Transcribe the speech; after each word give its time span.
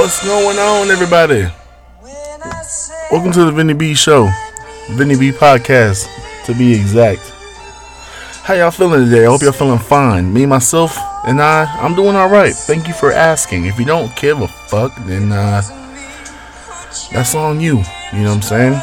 What's 0.00 0.24
going 0.24 0.56
on, 0.56 0.90
everybody? 0.90 1.46
Welcome 3.10 3.32
to 3.32 3.44
the 3.44 3.52
Vinny 3.52 3.74
B 3.74 3.94
Show, 3.94 4.30
Vinny 4.92 5.14
B 5.14 5.30
Podcast, 5.30 6.08
to 6.46 6.54
be 6.54 6.72
exact. 6.72 7.20
How 8.42 8.54
y'all 8.54 8.70
feeling 8.70 9.04
today? 9.04 9.26
I 9.26 9.28
hope 9.28 9.42
y'all 9.42 9.52
feeling 9.52 9.78
fine. 9.78 10.32
Me, 10.32 10.46
myself, 10.46 10.96
and 11.26 11.38
I, 11.42 11.66
I'm 11.82 11.94
doing 11.94 12.16
all 12.16 12.30
right. 12.30 12.54
Thank 12.54 12.88
you 12.88 12.94
for 12.94 13.12
asking. 13.12 13.66
If 13.66 13.78
you 13.78 13.84
don't 13.84 14.16
give 14.16 14.40
a 14.40 14.48
fuck, 14.48 14.96
then 15.04 15.32
uh, 15.32 15.60
that's 17.12 17.34
on 17.34 17.60
you. 17.60 17.82
You 18.14 18.22
know 18.22 18.30
what 18.30 18.36
I'm 18.36 18.42
saying? 18.42 18.80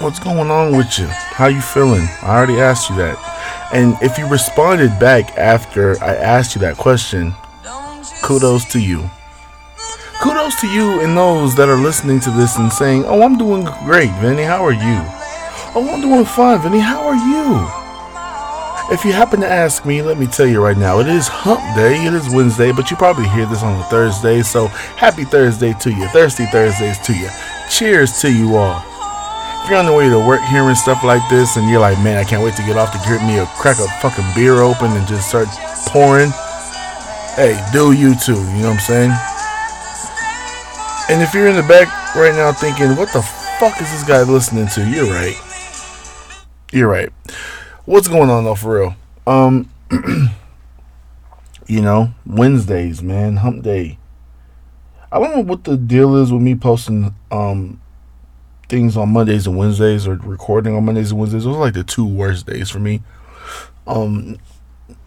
What's 0.00 0.18
going 0.18 0.50
on 0.50 0.76
with 0.76 0.98
you? 0.98 1.06
How 1.06 1.46
you 1.46 1.60
feeling? 1.60 2.08
I 2.22 2.36
already 2.36 2.60
asked 2.60 2.90
you 2.90 2.96
that. 2.96 3.70
And 3.72 3.96
if 4.02 4.18
you 4.18 4.28
responded 4.28 4.98
back 4.98 5.38
after 5.38 5.92
I 6.02 6.16
asked 6.16 6.56
you 6.56 6.60
that 6.62 6.76
question, 6.76 7.34
kudos 8.24 8.64
to 8.72 8.80
you. 8.80 9.08
Kudos 10.20 10.60
to 10.62 10.66
you 10.66 11.00
and 11.00 11.16
those 11.16 11.54
that 11.54 11.68
are 11.68 11.76
listening 11.76 12.18
to 12.18 12.30
this 12.32 12.58
and 12.58 12.72
saying, 12.72 13.04
Oh, 13.06 13.22
I'm 13.22 13.38
doing 13.38 13.62
great, 13.84 14.10
Vinny. 14.18 14.42
How 14.42 14.64
are 14.64 14.72
you? 14.72 14.98
Oh, 15.78 15.88
I'm 15.94 16.00
doing 16.00 16.24
fine, 16.24 16.60
Vinny. 16.60 16.80
How 16.80 17.06
are 17.06 17.14
you? 17.14 17.62
If 18.92 19.04
you 19.04 19.12
happen 19.12 19.38
to 19.42 19.46
ask 19.46 19.86
me, 19.86 20.02
let 20.02 20.18
me 20.18 20.26
tell 20.26 20.46
you 20.46 20.60
right 20.60 20.76
now, 20.76 20.98
it 20.98 21.06
is 21.06 21.28
hump 21.28 21.60
day. 21.76 22.04
It 22.04 22.14
is 22.14 22.34
Wednesday, 22.34 22.72
but 22.72 22.90
you 22.90 22.96
probably 22.96 23.28
hear 23.28 23.46
this 23.46 23.62
on 23.62 23.80
a 23.80 23.84
Thursday. 23.84 24.42
So 24.42 24.66
happy 24.98 25.22
Thursday 25.22 25.72
to 25.74 25.92
you. 25.92 26.08
Thirsty 26.08 26.46
Thursdays 26.46 26.98
to 27.06 27.14
you. 27.14 27.28
Cheers 27.70 28.18
to 28.22 28.32
you 28.32 28.56
all. 28.56 28.82
If 29.62 29.70
you're 29.70 29.78
on 29.78 29.86
the 29.86 29.92
way 29.94 30.08
to 30.08 30.18
work 30.18 30.42
hearing 30.50 30.74
stuff 30.74 31.04
like 31.04 31.22
this 31.30 31.56
and 31.56 31.70
you're 31.70 31.78
like, 31.80 31.98
man, 32.02 32.18
I 32.18 32.24
can't 32.24 32.42
wait 32.42 32.56
to 32.56 32.62
get 32.66 32.76
off 32.76 32.90
to 32.90 32.98
get 33.06 33.22
me 33.24 33.38
a 33.38 33.46
crack 33.54 33.78
a 33.78 33.86
fucking 34.02 34.34
beer 34.34 34.62
open 34.66 34.90
and 34.90 35.06
just 35.06 35.28
start 35.28 35.46
pouring. 35.86 36.30
Hey, 37.38 37.54
do 37.72 37.92
you 37.92 38.16
too. 38.16 38.34
You 38.34 38.66
know 38.66 38.74
what 38.74 38.80
I'm 38.80 38.80
saying? 38.80 39.37
And 41.10 41.22
if 41.22 41.32
you're 41.32 41.48
in 41.48 41.56
the 41.56 41.62
back 41.62 41.88
right 42.14 42.34
now 42.34 42.52
thinking, 42.52 42.94
what 42.94 43.10
the 43.14 43.22
fuck 43.22 43.80
is 43.80 43.90
this 43.90 44.04
guy 44.04 44.22
listening 44.24 44.68
to? 44.68 44.86
You're 44.86 45.06
right. 45.06 45.36
You're 46.70 46.88
right. 46.88 47.10
What's 47.86 48.08
going 48.08 48.28
on 48.28 48.44
though 48.44 48.54
for 48.54 48.78
real? 48.78 48.96
Um 49.26 49.70
you 51.66 51.80
know, 51.80 52.12
Wednesdays, 52.26 53.02
man, 53.02 53.36
hump 53.38 53.62
day. 53.62 53.98
I 55.10 55.18
don't 55.18 55.34
know 55.34 55.42
what 55.42 55.64
the 55.64 55.78
deal 55.78 56.14
is 56.16 56.30
with 56.30 56.42
me 56.42 56.54
posting 56.54 57.14
um 57.30 57.80
things 58.68 58.98
on 58.98 59.08
Mondays 59.08 59.46
and 59.46 59.56
Wednesdays 59.56 60.06
or 60.06 60.16
recording 60.16 60.76
on 60.76 60.84
Mondays 60.84 61.10
and 61.10 61.20
Wednesdays. 61.20 61.44
Those 61.44 61.56
are 61.56 61.60
like 61.60 61.72
the 61.72 61.84
two 61.84 62.06
worst 62.06 62.46
days 62.46 62.68
for 62.68 62.80
me. 62.80 63.02
Um 63.86 64.36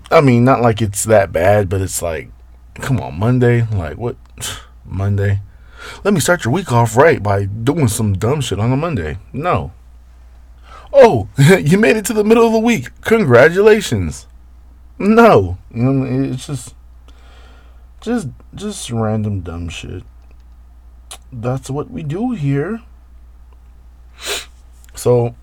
I 0.10 0.20
mean, 0.20 0.44
not 0.44 0.62
like 0.62 0.82
it's 0.82 1.04
that 1.04 1.32
bad, 1.32 1.70
but 1.70 1.80
it's 1.80 2.02
like 2.02 2.32
come 2.74 3.00
on, 3.00 3.20
Monday, 3.20 3.68
like 3.68 3.98
what 3.98 4.18
Monday? 4.84 5.42
Let 6.04 6.14
me 6.14 6.20
start 6.20 6.46
your 6.46 6.54
week 6.54 6.72
off 6.72 6.96
right 6.96 7.22
by 7.22 7.46
doing 7.46 7.88
some 7.88 8.14
dumb 8.14 8.42
shit 8.42 8.60
on 8.60 8.72
a 8.72 8.78
Monday. 8.78 9.18
No. 9.34 9.72
Oh, 10.94 11.30
you 11.38 11.78
made 11.78 11.98
it 11.98 12.06
to 12.06 12.14
the 12.14 12.24
middle 12.24 12.46
of 12.46 12.54
the 12.54 12.60
week. 12.60 12.90
Congratulations. 13.02 14.28
No. 14.98 15.58
It's 15.72 16.48
just 16.48 16.76
just 18.02 18.30
just 18.56 18.90
random 18.90 19.42
dumb 19.42 19.70
shit. 19.70 20.04
That's 21.32 21.70
what 21.70 21.92
we 21.92 22.04
do 22.04 22.32
here. 22.32 22.82
So 24.96 25.36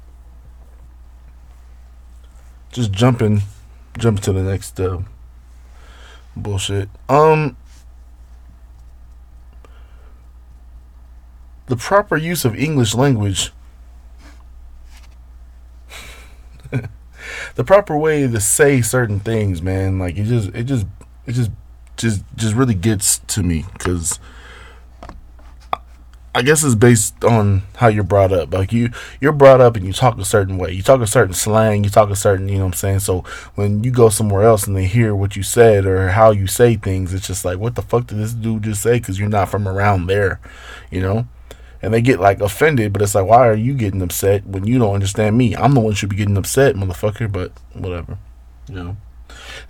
just 2.71 2.93
jumping 2.93 3.43
jump 3.97 4.21
to 4.21 4.33
the 4.33 4.43
next 4.43 4.79
uh, 4.79 5.03
bullshit. 6.37 6.89
Um 7.09 7.57
the 11.69 11.77
proper 11.77 12.17
use 12.17 12.45
of 12.45 12.57
English 12.57 12.95
language, 12.95 13.53
the 17.55 17.65
proper 17.65 17.97
way 17.97 18.27
to 18.27 18.41
say 18.41 18.83
certain 18.83 19.21
things, 19.21 19.63
man. 19.63 19.99
Like 19.99 20.17
it 20.17 20.25
just, 20.25 20.49
it 20.55 20.65
just, 20.65 20.87
it 21.27 21.33
just, 21.33 21.51
just, 21.97 22.25
just 22.37 22.55
really 22.55 22.75
gets 22.75 23.19
to 23.19 23.43
me 23.43 23.67
because 23.75 24.19
I 26.35 26.41
guess 26.41 26.65
it's 26.65 26.75
based 26.75 27.23
on 27.23 27.65
how 27.77 27.89
you're 27.89 28.03
brought 28.03 28.33
up. 28.33 28.55
Like 28.55 28.73
you, 28.73 28.91
you're 29.21 29.33
brought 29.33 29.61
up 29.61 29.77
and 29.77 29.85
you 29.87 29.93
talk 29.93 30.17
a 30.19 30.25
certain 30.25 30.57
way. 30.57 30.73
You 30.73 30.83
talk 30.83 31.03
a 31.03 31.07
certain 31.07 31.35
slang. 31.35 31.85
You 31.85 31.91
talk 31.91 32.09
a 32.09 32.17
certain, 32.17 32.49
you 32.49 32.57
know 32.57 32.65
what 32.65 32.69
I'm 32.69 32.75
saying. 32.75 33.01
So 33.01 33.25
when 33.57 33.85
you 33.85 33.91
go 33.91 34.09
somewhere 34.09 34.45
else 34.45 34.67
and 34.67 34.75
they 34.75 34.87
hear 34.87 35.15
what 35.15 35.37
you 35.37 35.43
said 35.43 35.85
or 35.85 36.09
how 36.11 36.31
you 36.31 36.47
say 36.47 36.77
things, 36.77 37.13
it's 37.13 37.27
just 37.27 37.45
like, 37.45 37.59
what 37.59 37.75
the 37.75 37.83
fuck 37.83 38.07
did 38.07 38.19
this 38.19 38.33
dude 38.33 38.63
just 38.63 38.83
say? 38.83 38.99
Because 38.99 39.19
you're 39.19 39.29
not 39.29 39.51
from 39.51 39.69
around 39.69 40.07
there, 40.07 40.41
you 40.91 41.03
know 41.03 41.27
and 41.81 41.95
they 41.95 42.01
get 42.01 42.21
like 42.21 42.41
offended, 42.41 42.93
but 42.93 43.03
it's 43.03 43.15
like, 43.15 43.27
why 43.27 43.47
are 43.49 43.55
you 43.55 43.75
getting 43.75 44.03
upset 44.03 44.47
when 44.47 44.67
you 44.67 44.79
don't 44.79 44.95
understand 44.95 45.39
me? 45.39 45.55
I'm 45.55 45.75
the 45.75 45.81
one 45.81 45.95
should 45.95 46.09
be 46.09 46.17
getting 46.17 46.37
upset, 46.37 46.75
motherfucker. 46.75 47.31
But 47.31 47.53
whatever, 47.75 48.19
you 48.69 48.75
know. 48.75 48.97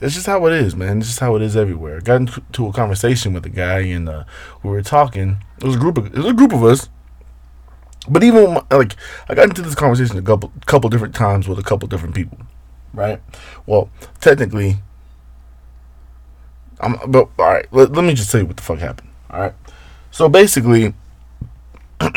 It's 0.00 0.14
just 0.14 0.26
how 0.26 0.46
it 0.46 0.52
is, 0.52 0.76
man. 0.76 0.98
It's 0.98 1.08
just 1.08 1.20
how 1.20 1.34
it 1.36 1.42
is 1.42 1.56
everywhere. 1.56 1.96
I 1.96 2.00
got 2.00 2.20
into 2.20 2.66
a 2.66 2.72
conversation 2.72 3.32
with 3.32 3.44
a 3.46 3.50
guy, 3.50 3.80
and 3.80 4.08
uh, 4.08 4.24
we 4.62 4.70
were 4.70 4.82
talking. 4.82 5.38
It 5.58 5.64
was 5.64 5.76
a 5.76 5.78
group 5.78 5.98
of 5.98 6.06
it 6.06 6.14
was 6.14 6.26
a 6.26 6.32
group 6.32 6.52
of 6.52 6.64
us. 6.64 6.88
But 8.08 8.24
even 8.24 8.54
like 8.70 8.96
I 9.28 9.34
got 9.34 9.48
into 9.48 9.62
this 9.62 9.74
conversation 9.74 10.16
a 10.16 10.22
couple 10.22 10.52
couple 10.66 10.88
different 10.88 11.14
times 11.14 11.48
with 11.48 11.58
a 11.58 11.62
couple 11.62 11.88
different 11.88 12.14
people, 12.14 12.38
right? 12.94 13.20
Well, 13.66 13.90
technically, 14.20 14.76
I'm. 16.80 16.96
But 17.06 17.28
all 17.38 17.46
right, 17.46 17.66
let, 17.72 17.92
let 17.92 18.04
me 18.04 18.14
just 18.14 18.30
tell 18.30 18.40
you 18.40 18.46
what 18.46 18.56
the 18.56 18.62
fuck 18.62 18.78
happened. 18.78 19.10
All 19.30 19.40
right, 19.40 19.54
so 20.10 20.28
basically 20.28 20.94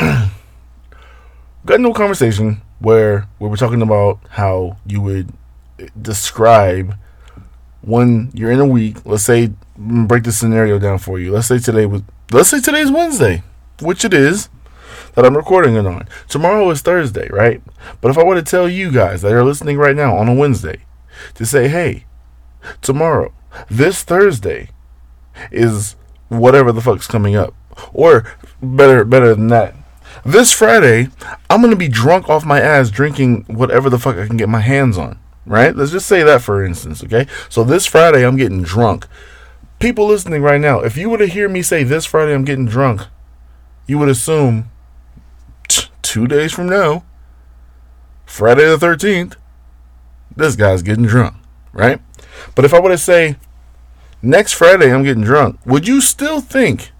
got 1.64 1.76
into 1.76 1.90
a 1.90 1.94
conversation 1.94 2.62
where 2.78 3.28
we 3.38 3.48
were 3.48 3.56
talking 3.56 3.82
about 3.82 4.20
how 4.30 4.76
you 4.86 5.00
would 5.00 5.32
describe 6.00 6.96
when 7.80 8.30
you're 8.34 8.50
in 8.50 8.60
a 8.60 8.66
week. 8.66 9.04
Let's 9.04 9.24
say 9.24 9.52
mm, 9.78 10.06
break 10.06 10.24
the 10.24 10.32
scenario 10.32 10.78
down 10.78 10.98
for 10.98 11.18
you. 11.18 11.32
Let's 11.32 11.48
say 11.48 11.58
today 11.58 11.86
was 11.86 12.02
let's 12.30 12.48
say 12.48 12.60
today's 12.60 12.90
Wednesday, 12.90 13.42
which 13.80 14.04
it 14.04 14.14
is 14.14 14.48
that 15.14 15.24
I'm 15.24 15.36
recording 15.36 15.76
it 15.76 15.86
on. 15.86 16.08
Tomorrow 16.28 16.70
is 16.70 16.80
Thursday, 16.80 17.28
right? 17.28 17.60
But 18.00 18.10
if 18.10 18.18
I 18.18 18.24
were 18.24 18.34
to 18.34 18.42
tell 18.42 18.68
you 18.68 18.90
guys 18.90 19.22
that 19.22 19.32
are 19.32 19.44
listening 19.44 19.78
right 19.78 19.96
now 19.96 20.16
on 20.16 20.28
a 20.28 20.34
Wednesday 20.34 20.84
to 21.34 21.44
say, 21.44 21.68
hey, 21.68 22.06
tomorrow, 22.80 23.32
this 23.70 24.02
Thursday 24.02 24.70
is 25.50 25.96
whatever 26.28 26.72
the 26.72 26.80
fuck's 26.80 27.06
coming 27.06 27.36
up. 27.36 27.54
Or 27.92 28.24
better 28.62 29.04
better 29.04 29.34
than 29.34 29.48
that. 29.48 29.74
This 30.24 30.52
Friday, 30.52 31.08
I'm 31.50 31.60
gonna 31.60 31.76
be 31.76 31.88
drunk 31.88 32.28
off 32.28 32.44
my 32.44 32.60
ass 32.60 32.90
drinking 32.90 33.44
whatever 33.48 33.90
the 33.90 33.98
fuck 33.98 34.16
I 34.16 34.26
can 34.26 34.36
get 34.36 34.48
my 34.48 34.60
hands 34.60 34.96
on. 34.96 35.18
Right? 35.44 35.74
Let's 35.74 35.90
just 35.90 36.06
say 36.06 36.22
that 36.22 36.42
for 36.42 36.64
instance, 36.64 37.02
okay? 37.02 37.26
So 37.48 37.64
this 37.64 37.86
Friday 37.86 38.24
I'm 38.24 38.36
getting 38.36 38.62
drunk. 38.62 39.06
People 39.80 40.06
listening 40.06 40.42
right 40.42 40.60
now, 40.60 40.80
if 40.80 40.96
you 40.96 41.10
were 41.10 41.18
to 41.18 41.26
hear 41.26 41.48
me 41.48 41.62
say 41.62 41.82
this 41.82 42.06
Friday 42.06 42.32
I'm 42.32 42.44
getting 42.44 42.66
drunk, 42.66 43.02
you 43.88 43.98
would 43.98 44.08
assume 44.08 44.70
t- 45.66 45.88
two 46.02 46.28
days 46.28 46.52
from 46.52 46.68
now, 46.68 47.04
Friday 48.24 48.64
the 48.64 48.76
13th, 48.76 49.34
this 50.36 50.54
guy's 50.54 50.82
getting 50.82 51.06
drunk, 51.06 51.34
right? 51.72 52.00
But 52.54 52.64
if 52.64 52.72
I 52.72 52.78
were 52.78 52.90
to 52.90 52.98
say 52.98 53.36
next 54.22 54.52
Friday 54.52 54.92
I'm 54.92 55.02
getting 55.02 55.24
drunk, 55.24 55.58
would 55.66 55.88
you 55.88 56.00
still 56.00 56.40
think 56.40 56.92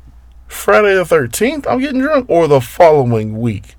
Friday 0.52 0.94
the 0.94 1.02
13th, 1.02 1.66
I'm 1.66 1.80
getting 1.80 2.00
drunk, 2.00 2.26
or 2.28 2.46
the 2.46 2.60
following 2.60 3.40
week. 3.40 3.74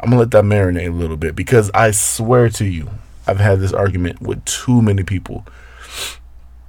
I'm 0.00 0.10
gonna 0.10 0.20
let 0.20 0.32
that 0.32 0.44
marinate 0.44 0.88
a 0.88 0.92
little 0.92 1.16
bit 1.16 1.34
because 1.34 1.70
I 1.72 1.92
swear 1.92 2.50
to 2.50 2.66
you, 2.66 2.90
I've 3.26 3.38
had 3.38 3.60
this 3.60 3.72
argument 3.72 4.20
with 4.20 4.44
too 4.44 4.82
many 4.82 5.04
people, 5.04 5.46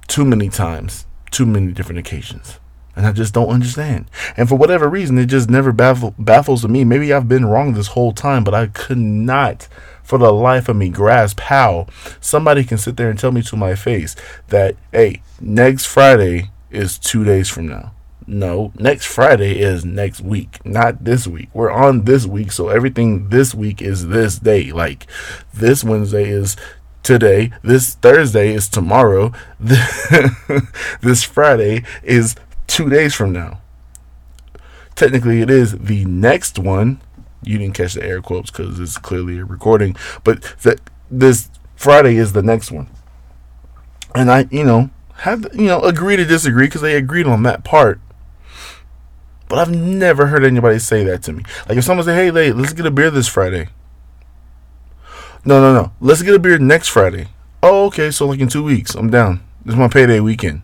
too 0.08 0.24
many 0.24 0.48
times, 0.48 1.04
too 1.30 1.44
many 1.44 1.72
different 1.72 1.98
occasions. 1.98 2.58
And 2.94 3.06
I 3.06 3.12
just 3.12 3.34
don't 3.34 3.50
understand. 3.50 4.10
And 4.38 4.48
for 4.48 4.54
whatever 4.54 4.88
reason, 4.88 5.18
it 5.18 5.26
just 5.26 5.50
never 5.50 5.72
baffle, 5.72 6.14
baffles 6.18 6.66
me. 6.66 6.82
Maybe 6.84 7.12
I've 7.12 7.28
been 7.28 7.44
wrong 7.44 7.74
this 7.74 7.88
whole 7.88 8.12
time, 8.12 8.42
but 8.42 8.54
I 8.54 8.68
could 8.68 8.96
not, 8.96 9.68
for 10.02 10.16
the 10.16 10.32
life 10.32 10.70
of 10.70 10.76
me, 10.76 10.88
grasp 10.88 11.40
how 11.40 11.88
somebody 12.22 12.64
can 12.64 12.78
sit 12.78 12.96
there 12.96 13.10
and 13.10 13.18
tell 13.18 13.32
me 13.32 13.42
to 13.42 13.56
my 13.56 13.74
face 13.74 14.16
that, 14.48 14.76
hey, 14.92 15.20
next 15.38 15.84
Friday 15.84 16.50
is 16.76 16.98
two 16.98 17.24
days 17.24 17.48
from 17.48 17.68
now. 17.68 17.92
No, 18.28 18.72
next 18.76 19.06
Friday 19.06 19.60
is 19.60 19.84
next 19.84 20.20
week, 20.20 20.64
not 20.64 21.04
this 21.04 21.28
week. 21.28 21.48
We're 21.54 21.70
on 21.70 22.04
this 22.04 22.26
week, 22.26 22.50
so 22.50 22.68
everything 22.68 23.28
this 23.28 23.54
week 23.54 23.80
is 23.80 24.08
this 24.08 24.38
day. 24.38 24.72
Like 24.72 25.06
this 25.54 25.84
Wednesday 25.84 26.28
is 26.28 26.56
today, 27.04 27.52
this 27.62 27.94
Thursday 27.94 28.52
is 28.52 28.68
tomorrow, 28.68 29.32
this 29.60 31.22
Friday 31.22 31.84
is 32.02 32.34
two 32.66 32.90
days 32.90 33.14
from 33.14 33.32
now. 33.32 33.60
Technically, 34.96 35.40
it 35.40 35.50
is 35.50 35.78
the 35.78 36.04
next 36.04 36.58
one. 36.58 37.00
You 37.44 37.58
didn't 37.58 37.74
catch 37.74 37.94
the 37.94 38.04
air 38.04 38.20
quotes 38.20 38.50
because 38.50 38.80
it's 38.80 38.98
clearly 38.98 39.38
a 39.38 39.44
recording, 39.44 39.94
but 40.24 40.56
this 41.08 41.48
Friday 41.76 42.16
is 42.16 42.32
the 42.32 42.42
next 42.42 42.72
one. 42.72 42.88
And 44.16 44.32
I, 44.32 44.48
you 44.50 44.64
know, 44.64 44.90
have 45.18 45.46
you 45.54 45.66
know 45.66 45.80
agree 45.80 46.16
to 46.16 46.24
disagree 46.24 46.66
because 46.66 46.82
they 46.82 46.96
agreed 46.96 47.26
on 47.26 47.42
that 47.44 47.64
part. 47.64 48.00
But 49.48 49.58
I've 49.58 49.74
never 49.74 50.26
heard 50.26 50.44
anybody 50.44 50.78
say 50.78 51.04
that 51.04 51.22
to 51.24 51.32
me. 51.32 51.44
Like 51.68 51.78
if 51.78 51.84
someone 51.84 52.04
say, 52.04 52.14
"Hey, 52.14 52.30
late, 52.30 52.56
let's 52.56 52.72
get 52.72 52.86
a 52.86 52.90
beer 52.90 53.10
this 53.10 53.28
Friday." 53.28 53.68
No, 55.44 55.60
no, 55.60 55.72
no. 55.72 55.92
Let's 56.00 56.22
get 56.22 56.34
a 56.34 56.38
beer 56.40 56.58
next 56.58 56.88
Friday. 56.88 57.28
Oh, 57.62 57.86
okay. 57.86 58.10
So 58.10 58.26
like 58.26 58.40
in 58.40 58.48
two 58.48 58.64
weeks, 58.64 58.94
I'm 58.94 59.10
down. 59.10 59.40
Is 59.64 59.76
my 59.76 59.88
payday 59.88 60.20
weekend. 60.20 60.62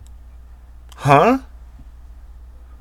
Huh? 0.97 1.39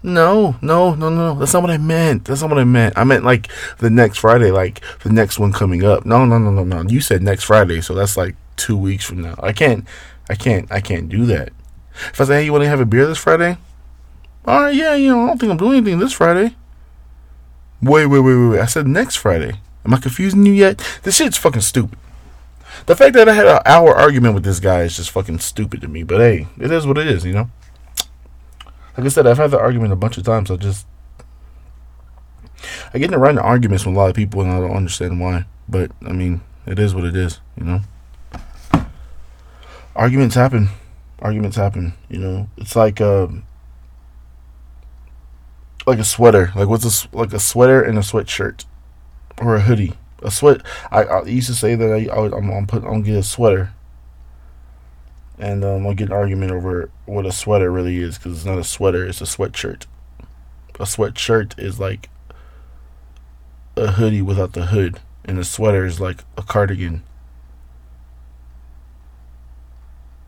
No, 0.02 0.56
no, 0.60 0.94
no, 0.94 1.08
no. 1.10 1.34
That's 1.36 1.52
not 1.52 1.62
what 1.62 1.70
I 1.70 1.78
meant. 1.78 2.24
That's 2.24 2.40
not 2.40 2.50
what 2.50 2.58
I 2.58 2.64
meant. 2.64 2.98
I 2.98 3.04
meant 3.04 3.24
like 3.24 3.48
the 3.78 3.90
next 3.90 4.18
Friday, 4.18 4.50
like 4.50 4.80
the 5.00 5.10
next 5.10 5.38
one 5.38 5.52
coming 5.52 5.84
up. 5.84 6.04
No, 6.04 6.24
no, 6.24 6.38
no, 6.38 6.50
no, 6.50 6.64
no. 6.64 6.82
You 6.88 7.00
said 7.00 7.22
next 7.22 7.44
Friday, 7.44 7.80
so 7.80 7.94
that's 7.94 8.16
like 8.16 8.34
two 8.56 8.76
weeks 8.76 9.04
from 9.04 9.22
now. 9.22 9.36
I 9.40 9.52
can't, 9.52 9.86
I 10.28 10.34
can't, 10.34 10.70
I 10.72 10.80
can't 10.80 11.08
do 11.08 11.24
that. 11.26 11.52
If 11.94 12.20
I 12.20 12.24
say, 12.24 12.34
hey, 12.36 12.44
you 12.44 12.52
want 12.52 12.64
to 12.64 12.68
have 12.68 12.80
a 12.80 12.86
beer 12.86 13.06
this 13.06 13.18
Friday? 13.18 13.58
All 14.44 14.62
right, 14.62 14.74
yeah, 14.74 14.94
you 14.94 15.08
know, 15.08 15.24
I 15.24 15.26
don't 15.28 15.38
think 15.38 15.52
I'm 15.52 15.58
doing 15.58 15.78
anything 15.78 15.98
this 15.98 16.12
Friday. 16.12 16.56
Wait, 17.80 18.06
wait, 18.06 18.20
wait, 18.20 18.34
wait, 18.34 18.48
wait. 18.48 18.60
I 18.60 18.66
said 18.66 18.86
next 18.86 19.16
Friday. 19.16 19.54
Am 19.84 19.94
I 19.94 19.98
confusing 19.98 20.46
you 20.46 20.52
yet? 20.52 20.78
This 21.02 21.16
shit's 21.16 21.36
fucking 21.36 21.62
stupid. 21.62 21.98
The 22.86 22.96
fact 22.96 23.14
that 23.14 23.28
I 23.28 23.34
had 23.34 23.46
an 23.46 23.60
hour 23.64 23.94
argument 23.94 24.34
with 24.34 24.44
this 24.44 24.60
guy 24.60 24.82
is 24.82 24.96
just 24.96 25.10
fucking 25.10 25.38
stupid 25.40 25.80
to 25.82 25.88
me. 25.88 26.02
But 26.02 26.18
hey, 26.18 26.46
it 26.58 26.70
is 26.70 26.86
what 26.86 26.98
it 26.98 27.06
is, 27.06 27.24
you 27.24 27.32
know. 27.32 27.50
Like 28.96 29.06
I 29.06 29.08
said, 29.08 29.26
I've 29.26 29.38
had 29.38 29.50
the 29.50 29.58
argument 29.58 29.92
a 29.92 29.96
bunch 29.96 30.18
of 30.18 30.24
times. 30.24 30.50
I 30.50 30.56
just 30.56 30.86
I 32.92 32.98
get 32.98 33.06
into 33.06 33.18
writing 33.18 33.38
arguments 33.38 33.84
with 33.84 33.94
a 33.94 33.98
lot 33.98 34.10
of 34.10 34.16
people, 34.16 34.42
and 34.42 34.50
I 34.50 34.60
don't 34.60 34.76
understand 34.76 35.20
why. 35.20 35.46
But 35.68 35.90
I 36.06 36.12
mean, 36.12 36.42
it 36.66 36.78
is 36.78 36.94
what 36.94 37.04
it 37.04 37.16
is, 37.16 37.40
you 37.56 37.64
know. 37.64 37.80
Arguments 39.94 40.34
happen. 40.34 40.68
Arguments 41.22 41.56
happen. 41.56 41.94
You 42.10 42.18
know, 42.18 42.48
it's 42.58 42.76
like 42.76 43.00
um, 43.00 43.44
like 45.86 45.98
a 45.98 46.04
sweater. 46.04 46.52
Like 46.54 46.68
what's 46.68 46.84
a 47.04 47.16
like 47.16 47.32
a 47.32 47.38
sweater 47.38 47.80
and 47.80 47.96
a 47.96 48.02
sweatshirt 48.02 48.66
or 49.40 49.56
a 49.56 49.60
hoodie. 49.60 49.94
A 50.22 50.30
sweat. 50.30 50.60
I, 50.90 51.04
I 51.04 51.24
used 51.24 51.48
to 51.48 51.54
say 51.54 51.74
that 51.74 51.90
I, 51.90 52.12
I 52.12 52.36
am 52.36 52.50
I'm 52.50 52.66
put 52.66 52.84
I'm 52.84 53.02
get 53.02 53.16
a 53.16 53.22
sweater 53.22 53.72
and 55.42 55.64
um, 55.64 55.86
I'll 55.86 55.94
get 55.94 56.08
an 56.08 56.12
argument 56.12 56.52
over 56.52 56.88
what 57.04 57.26
a 57.26 57.32
sweater 57.32 57.70
really 57.70 57.98
is 57.98 58.16
because 58.16 58.36
it's 58.36 58.46
not 58.46 58.58
a 58.58 58.64
sweater; 58.64 59.04
it's 59.04 59.20
a 59.20 59.24
sweatshirt. 59.24 59.86
A 60.76 60.84
sweatshirt 60.84 61.58
is 61.58 61.80
like 61.80 62.08
a 63.76 63.92
hoodie 63.92 64.22
without 64.22 64.52
the 64.52 64.66
hood, 64.66 65.00
and 65.24 65.38
a 65.40 65.44
sweater 65.44 65.84
is 65.84 66.00
like 66.00 66.22
a 66.36 66.42
cardigan. 66.42 67.02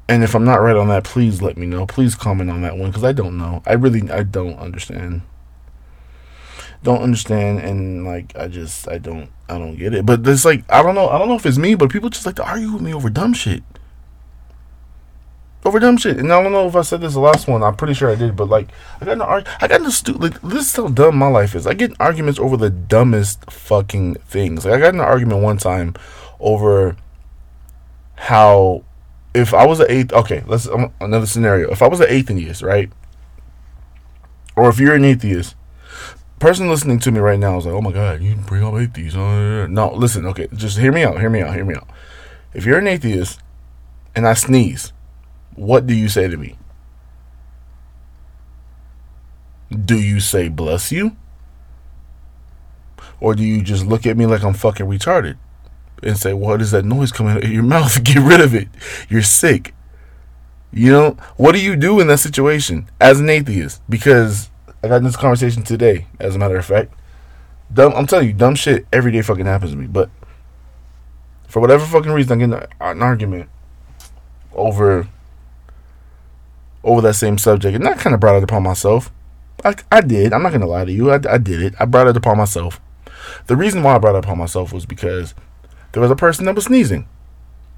And 0.08 0.22
if 0.22 0.34
I'm 0.34 0.44
not 0.44 0.60
right 0.60 0.76
on 0.76 0.88
that, 0.88 1.04
please 1.04 1.40
let 1.40 1.56
me 1.56 1.66
know. 1.66 1.86
Please 1.86 2.14
comment 2.14 2.50
on 2.50 2.62
that 2.62 2.76
one 2.76 2.90
because 2.90 3.04
I 3.04 3.12
don't 3.12 3.38
know. 3.38 3.62
I 3.66 3.72
really 3.72 4.10
I 4.10 4.22
don't 4.22 4.58
understand. 4.58 5.22
Don't 6.82 7.00
understand, 7.00 7.60
and 7.60 8.04
like 8.04 8.36
I 8.36 8.48
just 8.48 8.86
I 8.88 8.98
don't 8.98 9.30
I 9.48 9.56
don't 9.56 9.76
get 9.76 9.94
it. 9.94 10.04
But 10.04 10.26
it's 10.26 10.44
like 10.44 10.64
I 10.70 10.82
don't 10.82 10.94
know 10.94 11.08
I 11.08 11.18
don't 11.18 11.28
know 11.28 11.36
if 11.36 11.46
it's 11.46 11.56
me, 11.56 11.74
but 11.74 11.90
people 11.90 12.10
just 12.10 12.26
like 12.26 12.36
to 12.36 12.44
argue 12.44 12.72
with 12.72 12.82
me 12.82 12.92
over 12.92 13.08
dumb 13.08 13.32
shit 13.32 13.62
over 15.64 15.78
dumb 15.78 15.96
shit. 15.96 16.18
And 16.18 16.32
I 16.32 16.42
don't 16.42 16.52
know 16.52 16.66
if 16.66 16.76
I 16.76 16.82
said 16.82 17.00
this 17.00 17.14
the 17.14 17.20
last 17.20 17.48
one. 17.48 17.62
I'm 17.62 17.76
pretty 17.76 17.94
sure 17.94 18.10
I 18.10 18.14
did, 18.14 18.36
but 18.36 18.48
like 18.48 18.68
I 19.00 19.04
got 19.04 19.12
in 19.12 19.22
arg- 19.22 19.48
I 19.60 19.68
got 19.68 19.80
in 19.80 19.90
stu- 19.90 20.12
like 20.12 20.40
this 20.42 20.68
is 20.68 20.76
how 20.76 20.88
dumb 20.88 21.16
my 21.16 21.28
life 21.28 21.54
is. 21.54 21.66
I 21.66 21.74
get 21.74 21.92
arguments 21.98 22.38
over 22.38 22.56
the 22.56 22.70
dumbest 22.70 23.50
fucking 23.50 24.16
things. 24.26 24.64
Like 24.64 24.74
I 24.74 24.78
got 24.78 24.94
in 24.94 25.00
an 25.00 25.06
argument 25.06 25.42
one 25.42 25.58
time 25.58 25.94
over 26.38 26.96
how 28.16 28.84
if 29.34 29.52
I 29.52 29.66
was 29.66 29.80
an 29.80 29.86
eighth. 29.90 30.12
Okay, 30.12 30.42
let's 30.46 30.68
um, 30.68 30.92
another 31.00 31.26
scenario. 31.26 31.70
If 31.70 31.82
I 31.82 31.88
was 31.88 32.00
an 32.00 32.06
atheist, 32.08 32.62
right, 32.62 32.90
or 34.56 34.68
if 34.68 34.78
you're 34.78 34.94
an 34.94 35.04
atheist. 35.04 35.56
Person 36.40 36.68
listening 36.68 36.98
to 36.98 37.12
me 37.12 37.20
right 37.20 37.38
now 37.38 37.56
is 37.56 37.64
like, 37.64 37.74
"Oh 37.74 37.80
my 37.80 37.92
god, 37.92 38.20
you 38.20 38.34
bring 38.34 38.62
up 38.64 38.74
atheists?" 38.74 39.16
No, 39.16 39.92
listen. 39.94 40.26
Okay, 40.26 40.48
just 40.54 40.78
hear 40.78 40.92
me 40.92 41.02
out. 41.02 41.18
Hear 41.18 41.30
me 41.30 41.40
out. 41.40 41.54
Hear 41.54 41.64
me 41.64 41.74
out. 41.74 41.88
If 42.52 42.66
you're 42.66 42.78
an 42.78 42.86
atheist 42.86 43.40
and 44.14 44.26
I 44.26 44.34
sneeze, 44.34 44.92
what 45.54 45.86
do 45.86 45.94
you 45.94 46.08
say 46.08 46.28
to 46.28 46.36
me? 46.36 46.58
Do 49.70 49.98
you 49.98 50.20
say 50.20 50.48
bless 50.48 50.92
you? 50.92 51.16
Or 53.20 53.34
do 53.34 53.42
you 53.42 53.62
just 53.62 53.86
look 53.86 54.04
at 54.04 54.16
me 54.16 54.26
like 54.26 54.42
I'm 54.42 54.54
fucking 54.54 54.86
retarded 54.86 55.38
and 56.02 56.16
say, 56.16 56.32
What 56.32 56.60
is 56.60 56.70
that 56.72 56.84
noise 56.84 57.12
coming 57.12 57.36
out 57.36 57.44
of 57.44 57.50
your 57.50 57.62
mouth? 57.76 58.02
Get 58.04 58.18
rid 58.18 58.40
of 58.40 58.54
it. 58.54 58.68
You're 59.08 59.22
sick. 59.22 59.74
You 60.72 60.90
know, 60.90 61.16
what 61.36 61.52
do 61.52 61.60
you 61.60 61.76
do 61.76 62.00
in 62.00 62.08
that 62.08 62.18
situation 62.18 62.90
as 63.00 63.20
an 63.20 63.30
atheist? 63.30 63.80
Because 63.88 64.50
I 64.82 64.88
got 64.88 64.96
in 64.96 65.04
this 65.04 65.16
conversation 65.16 65.62
today, 65.62 66.06
as 66.18 66.34
a 66.34 66.38
matter 66.38 66.56
of 66.56 66.66
fact. 66.66 66.92
Dumb, 67.72 67.92
I'm 67.94 68.06
telling 68.06 68.28
you, 68.28 68.34
dumb 68.34 68.54
shit 68.54 68.86
every 68.92 69.12
day 69.12 69.22
fucking 69.22 69.46
happens 69.46 69.70
to 69.70 69.76
me. 69.76 69.86
But 69.86 70.10
for 71.48 71.60
whatever 71.60 71.86
fucking 71.86 72.10
reason, 72.10 72.32
I'm 72.32 72.50
getting 72.50 72.68
an 72.80 73.02
argument 73.02 73.48
over 74.52 75.08
over 76.82 77.00
that 77.00 77.14
same 77.14 77.38
subject, 77.38 77.74
and 77.74 77.88
I 77.88 77.94
kind 77.94 78.12
of 78.12 78.20
brought 78.20 78.36
it 78.36 78.42
upon 78.42 78.62
myself. 78.62 79.10
I, 79.64 79.74
I 79.90 80.00
did. 80.00 80.32
I'm 80.32 80.42
not 80.42 80.52
gonna 80.52 80.66
lie 80.66 80.84
to 80.84 80.92
you. 80.92 81.10
I, 81.10 81.20
I 81.28 81.38
did 81.38 81.62
it. 81.62 81.74
I 81.80 81.86
brought 81.86 82.08
it 82.08 82.16
upon 82.16 82.36
myself. 82.36 82.80
The 83.46 83.56
reason 83.56 83.82
why 83.82 83.94
I 83.94 83.98
brought 83.98 84.16
it 84.16 84.24
upon 84.24 84.38
myself 84.38 84.72
was 84.72 84.84
because 84.84 85.34
there 85.94 86.02
was 86.02 86.10
a 86.10 86.16
person 86.16 86.44
that 86.44 86.54
was 86.54 86.64
sneezing, 86.64 87.06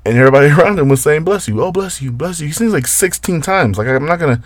and 0.05 0.17
everybody 0.17 0.49
around 0.51 0.79
him 0.79 0.89
was 0.89 1.03
saying 1.03 1.25
"bless 1.25 1.47
you," 1.47 1.63
"oh 1.63 1.71
bless 1.71 2.01
you," 2.03 2.11
"bless 2.11 2.41
you." 2.41 2.47
He 2.47 2.53
sneezed 2.53 2.73
like 2.73 2.87
16 2.87 3.43
times. 3.43 3.79
Like 3.79 3.87
I'm 3.87 4.07
not 4.07 4.19
gonna. 4.19 4.43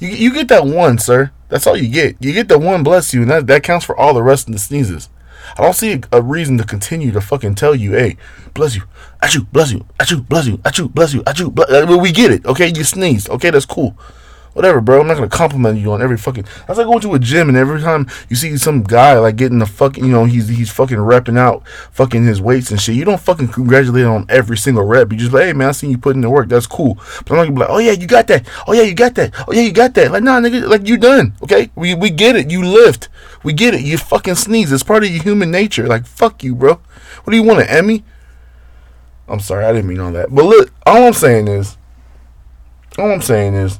You 0.00 0.08
you 0.08 0.32
get 0.32 0.48
that 0.48 0.64
one, 0.64 0.98
sir. 0.98 1.32
That's 1.48 1.66
all 1.66 1.76
you 1.76 1.88
get. 1.88 2.16
You 2.20 2.32
get 2.32 2.48
the 2.48 2.58
one 2.58 2.84
"bless 2.84 3.12
you," 3.12 3.22
and 3.22 3.30
that 3.30 3.48
that 3.48 3.64
counts 3.64 3.84
for 3.84 3.96
all 3.96 4.14
the 4.14 4.22
rest 4.22 4.46
of 4.46 4.52
the 4.52 4.60
sneezes. 4.60 5.08
I 5.56 5.62
don't 5.62 5.74
see 5.74 5.94
a, 5.94 6.00
a, 6.12 6.22
reason 6.22 6.58
to 6.58 6.64
continue 6.64 7.10
to 7.12 7.20
fucking 7.20 7.54
tell 7.54 7.74
you, 7.74 7.92
hey, 7.92 8.16
bless 8.54 8.76
you, 8.76 8.82
you, 9.32 9.44
bless 9.44 9.72
you, 9.72 9.86
you, 10.10 10.20
bless 10.20 10.46
you, 10.46 10.60
at 10.64 10.78
you, 10.78 10.88
bless 10.88 11.14
you, 11.14 11.22
at 11.26 11.38
you. 11.38 11.50
Bless. 11.50 11.70
Uh, 11.70 11.98
we 11.98 12.12
get 12.12 12.30
it, 12.30 12.44
okay? 12.44 12.68
You 12.68 12.84
sneezed, 12.84 13.30
okay? 13.30 13.50
That's 13.50 13.64
cool. 13.64 13.96
Whatever, 14.58 14.80
bro. 14.80 15.00
I'm 15.00 15.06
not 15.06 15.14
gonna 15.14 15.28
compliment 15.28 15.78
you 15.78 15.92
on 15.92 16.02
every 16.02 16.16
fucking. 16.16 16.44
That's 16.66 16.78
like 16.78 16.88
going 16.88 16.98
to 17.02 17.14
a 17.14 17.20
gym 17.20 17.48
and 17.48 17.56
every 17.56 17.80
time 17.80 18.08
you 18.28 18.34
see 18.34 18.58
some 18.58 18.82
guy 18.82 19.16
like 19.16 19.36
getting 19.36 19.60
the 19.60 19.66
fucking, 19.66 20.04
you 20.04 20.10
know, 20.10 20.24
he's 20.24 20.48
he's 20.48 20.68
fucking 20.68 20.96
repping 20.96 21.38
out 21.38 21.64
fucking 21.92 22.26
his 22.26 22.40
weights 22.40 22.72
and 22.72 22.80
shit. 22.80 22.96
You 22.96 23.04
don't 23.04 23.20
fucking 23.20 23.50
congratulate 23.50 24.04
on 24.04 24.26
every 24.28 24.56
single 24.56 24.82
rep. 24.82 25.12
You 25.12 25.18
just 25.18 25.32
like, 25.32 25.44
hey 25.44 25.52
man, 25.52 25.68
I 25.68 25.70
seen 25.70 25.90
you 25.90 25.98
put 25.98 26.16
in 26.16 26.22
the 26.22 26.28
work. 26.28 26.48
That's 26.48 26.66
cool. 26.66 26.94
But 26.94 27.30
I'm 27.30 27.36
not 27.36 27.44
gonna 27.44 27.52
be 27.52 27.60
like, 27.60 27.70
oh 27.70 27.78
yeah, 27.78 27.92
you 27.92 28.08
got 28.08 28.26
that. 28.26 28.48
Oh 28.66 28.72
yeah, 28.72 28.82
you 28.82 28.94
got 28.94 29.14
that. 29.14 29.32
Oh 29.46 29.52
yeah, 29.52 29.62
you 29.62 29.70
got 29.70 29.94
that. 29.94 30.10
Like 30.10 30.24
nah, 30.24 30.40
nigga, 30.40 30.68
like 30.68 30.88
you 30.88 30.96
done. 30.96 31.34
Okay, 31.40 31.70
we 31.76 31.94
we 31.94 32.10
get 32.10 32.34
it. 32.34 32.50
You 32.50 32.64
lift. 32.64 33.08
We 33.44 33.52
get 33.52 33.74
it. 33.74 33.82
You 33.82 33.96
fucking 33.96 34.34
sneeze. 34.34 34.72
It's 34.72 34.82
part 34.82 35.04
of 35.04 35.10
your 35.10 35.22
human 35.22 35.52
nature. 35.52 35.86
Like 35.86 36.04
fuck 36.04 36.42
you, 36.42 36.56
bro. 36.56 36.80
What 37.22 37.30
do 37.30 37.36
you 37.36 37.44
want, 37.44 37.60
an 37.60 37.68
Emmy? 37.68 38.02
I'm 39.28 39.38
sorry, 39.38 39.66
I 39.66 39.72
didn't 39.72 39.88
mean 39.88 40.00
all 40.00 40.10
that. 40.10 40.34
But 40.34 40.46
look, 40.46 40.72
all 40.84 41.04
I'm 41.04 41.12
saying 41.12 41.46
is, 41.46 41.76
all 42.98 43.12
I'm 43.12 43.22
saying 43.22 43.54
is 43.54 43.78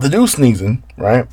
the 0.00 0.08
dude 0.08 0.28
sneezing, 0.30 0.82
right? 0.96 1.26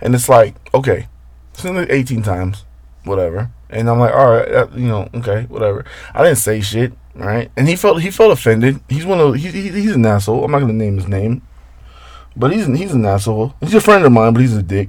And 0.00 0.14
it's 0.14 0.28
like, 0.28 0.54
okay, 0.74 1.06
sneezing 1.52 1.76
like 1.76 1.90
18 1.90 2.22
times, 2.22 2.64
whatever. 3.04 3.50
And 3.68 3.90
I'm 3.90 3.98
like, 3.98 4.14
all 4.14 4.30
right, 4.30 4.72
you 4.72 4.88
know, 4.88 5.08
okay, 5.14 5.42
whatever. 5.44 5.84
I 6.14 6.22
didn't 6.22 6.38
say 6.38 6.60
shit, 6.60 6.94
right? 7.14 7.50
And 7.56 7.68
he 7.68 7.76
felt 7.76 8.00
he 8.00 8.10
felt 8.10 8.32
offended. 8.32 8.80
He's 8.88 9.04
one 9.04 9.20
of 9.20 9.34
he, 9.34 9.50
he, 9.50 9.68
he's 9.68 9.96
an 9.96 10.06
asshole. 10.06 10.44
I'm 10.44 10.50
not 10.50 10.60
gonna 10.60 10.72
name 10.72 10.96
his 10.96 11.08
name, 11.08 11.42
but 12.36 12.52
he's 12.52 12.66
he's 12.66 12.92
an 12.92 13.04
asshole. 13.04 13.54
He's 13.60 13.74
a 13.74 13.80
friend 13.80 14.04
of 14.04 14.12
mine, 14.12 14.32
but 14.32 14.40
he's 14.40 14.56
a 14.56 14.62
dick. 14.62 14.88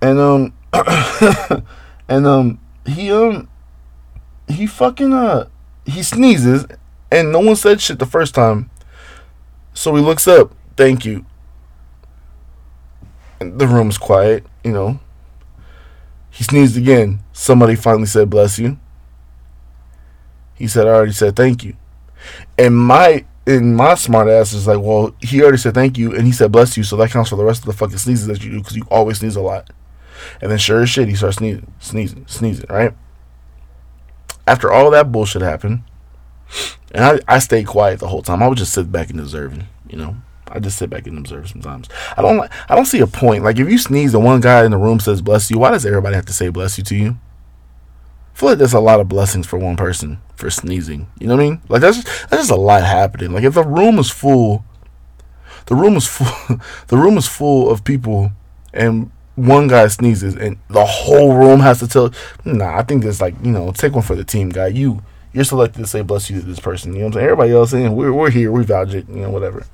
And 0.00 0.18
um, 0.18 0.52
and 2.08 2.26
um, 2.26 2.60
he 2.86 3.10
um, 3.10 3.48
he 4.48 4.66
fucking 4.66 5.12
uh, 5.12 5.48
he 5.86 6.02
sneezes, 6.02 6.66
and 7.10 7.32
no 7.32 7.40
one 7.40 7.56
said 7.56 7.80
shit 7.80 7.98
the 7.98 8.06
first 8.06 8.34
time. 8.34 8.70
So 9.72 9.94
he 9.96 10.02
looks 10.02 10.28
up. 10.28 10.52
Thank 10.76 11.04
you 11.04 11.24
the 13.40 13.66
room's 13.66 13.98
quiet, 13.98 14.44
you 14.62 14.72
know. 14.72 15.00
He 16.30 16.44
sneezed 16.44 16.76
again. 16.76 17.20
Somebody 17.32 17.74
finally 17.74 18.06
said, 18.06 18.30
Bless 18.30 18.58
you. 18.58 18.78
He 20.54 20.68
said, 20.68 20.86
I 20.86 20.90
already 20.90 21.12
said 21.12 21.34
thank 21.34 21.64
you. 21.64 21.74
And 22.58 22.76
my 22.76 23.24
in 23.46 23.74
my 23.74 23.94
smart 23.94 24.28
ass 24.28 24.52
is 24.52 24.66
like, 24.66 24.78
well, 24.78 25.14
he 25.20 25.42
already 25.42 25.56
said 25.56 25.72
thank 25.72 25.96
you 25.96 26.14
and 26.14 26.26
he 26.26 26.32
said 26.32 26.52
bless 26.52 26.76
you, 26.76 26.84
so 26.84 26.96
that 26.96 27.10
counts 27.10 27.30
for 27.30 27.36
the 27.36 27.44
rest 27.44 27.62
of 27.62 27.66
the 27.66 27.72
fucking 27.72 27.96
sneezes 27.96 28.26
that 28.26 28.44
you 28.44 28.50
do 28.50 28.58
because 28.58 28.76
you 28.76 28.84
always 28.90 29.18
sneeze 29.18 29.36
a 29.36 29.40
lot. 29.40 29.70
And 30.42 30.50
then 30.50 30.58
sure 30.58 30.82
as 30.82 30.90
shit, 30.90 31.08
he 31.08 31.14
starts 31.14 31.38
sneezing, 31.38 31.72
sneezing, 31.78 32.26
sneezing, 32.26 32.66
right? 32.68 32.92
After 34.46 34.70
all 34.70 34.90
that 34.90 35.10
bullshit 35.10 35.40
happened, 35.40 35.82
and 36.92 37.04
I, 37.04 37.20
I 37.26 37.38
stayed 37.38 37.66
quiet 37.66 38.00
the 38.00 38.08
whole 38.08 38.22
time. 38.22 38.42
I 38.42 38.48
would 38.48 38.58
just 38.58 38.74
sit 38.74 38.92
back 38.92 39.08
and 39.08 39.18
observe, 39.18 39.56
you 39.88 39.96
know. 39.96 40.16
I 40.50 40.58
just 40.58 40.78
sit 40.78 40.90
back 40.90 41.06
and 41.06 41.16
observe 41.18 41.48
sometimes. 41.48 41.88
I 42.16 42.22
don't. 42.22 42.48
I 42.68 42.74
don't 42.74 42.86
see 42.86 43.00
a 43.00 43.06
point. 43.06 43.44
Like 43.44 43.58
if 43.58 43.68
you 43.68 43.78
sneeze 43.78 44.14
and 44.14 44.24
one 44.24 44.40
guy 44.40 44.64
in 44.64 44.70
the 44.70 44.78
room 44.78 45.00
says 45.00 45.22
"bless 45.22 45.50
you," 45.50 45.58
why 45.58 45.70
does 45.70 45.86
everybody 45.86 46.16
have 46.16 46.26
to 46.26 46.32
say 46.32 46.48
"bless 46.48 46.76
you" 46.78 46.84
to 46.84 46.96
you? 46.96 47.18
I 48.34 48.38
feel 48.40 48.48
like 48.50 48.58
there's 48.58 48.72
a 48.72 48.80
lot 48.80 49.00
of 49.00 49.08
blessings 49.08 49.46
for 49.46 49.58
one 49.58 49.76
person 49.76 50.18
for 50.34 50.50
sneezing. 50.50 51.08
You 51.18 51.26
know 51.26 51.36
what 51.36 51.42
I 51.42 51.48
mean? 51.50 51.62
Like 51.68 51.80
that's 51.82 52.02
just, 52.02 52.30
that's 52.30 52.42
just 52.42 52.50
a 52.50 52.56
lot 52.56 52.82
happening. 52.82 53.32
Like 53.32 53.44
if 53.44 53.54
the 53.54 53.64
room 53.64 53.98
is 53.98 54.10
full 54.10 54.64
the 55.70 55.76
room 55.76 55.96
is 55.96 56.06
full. 56.06 56.58
the 56.88 56.96
room 56.96 57.16
is 57.16 57.28
full 57.28 57.70
of 57.70 57.84
people, 57.84 58.32
and 58.74 59.10
one 59.36 59.68
guy 59.68 59.86
sneezes, 59.86 60.34
and 60.34 60.58
the 60.68 60.84
whole 60.84 61.34
room 61.34 61.60
has 61.60 61.78
to 61.78 61.88
tell. 61.88 62.12
Nah, 62.44 62.76
I 62.76 62.82
think 62.82 63.04
there's 63.04 63.20
like 63.20 63.34
you 63.42 63.52
know, 63.52 63.70
take 63.70 63.94
one 63.94 64.02
for 64.02 64.16
the 64.16 64.24
team, 64.24 64.50
guy. 64.50 64.66
You 64.66 65.02
you're 65.32 65.44
selected 65.44 65.78
to 65.78 65.86
say 65.86 66.02
bless 66.02 66.28
you 66.28 66.40
to 66.40 66.46
this 66.46 66.58
person. 66.58 66.92
You 66.92 67.00
know 67.00 67.04
what 67.04 67.08
I'm 67.08 67.12
saying? 67.14 67.24
Everybody 67.24 67.52
else 67.52 67.70
saying 67.70 67.94
we're 67.94 68.12
we're 68.12 68.30
here, 68.30 68.50
we 68.50 68.64
vouch 68.64 68.94
it, 68.94 69.08
you 69.08 69.22
know, 69.22 69.30
whatever. 69.30 69.64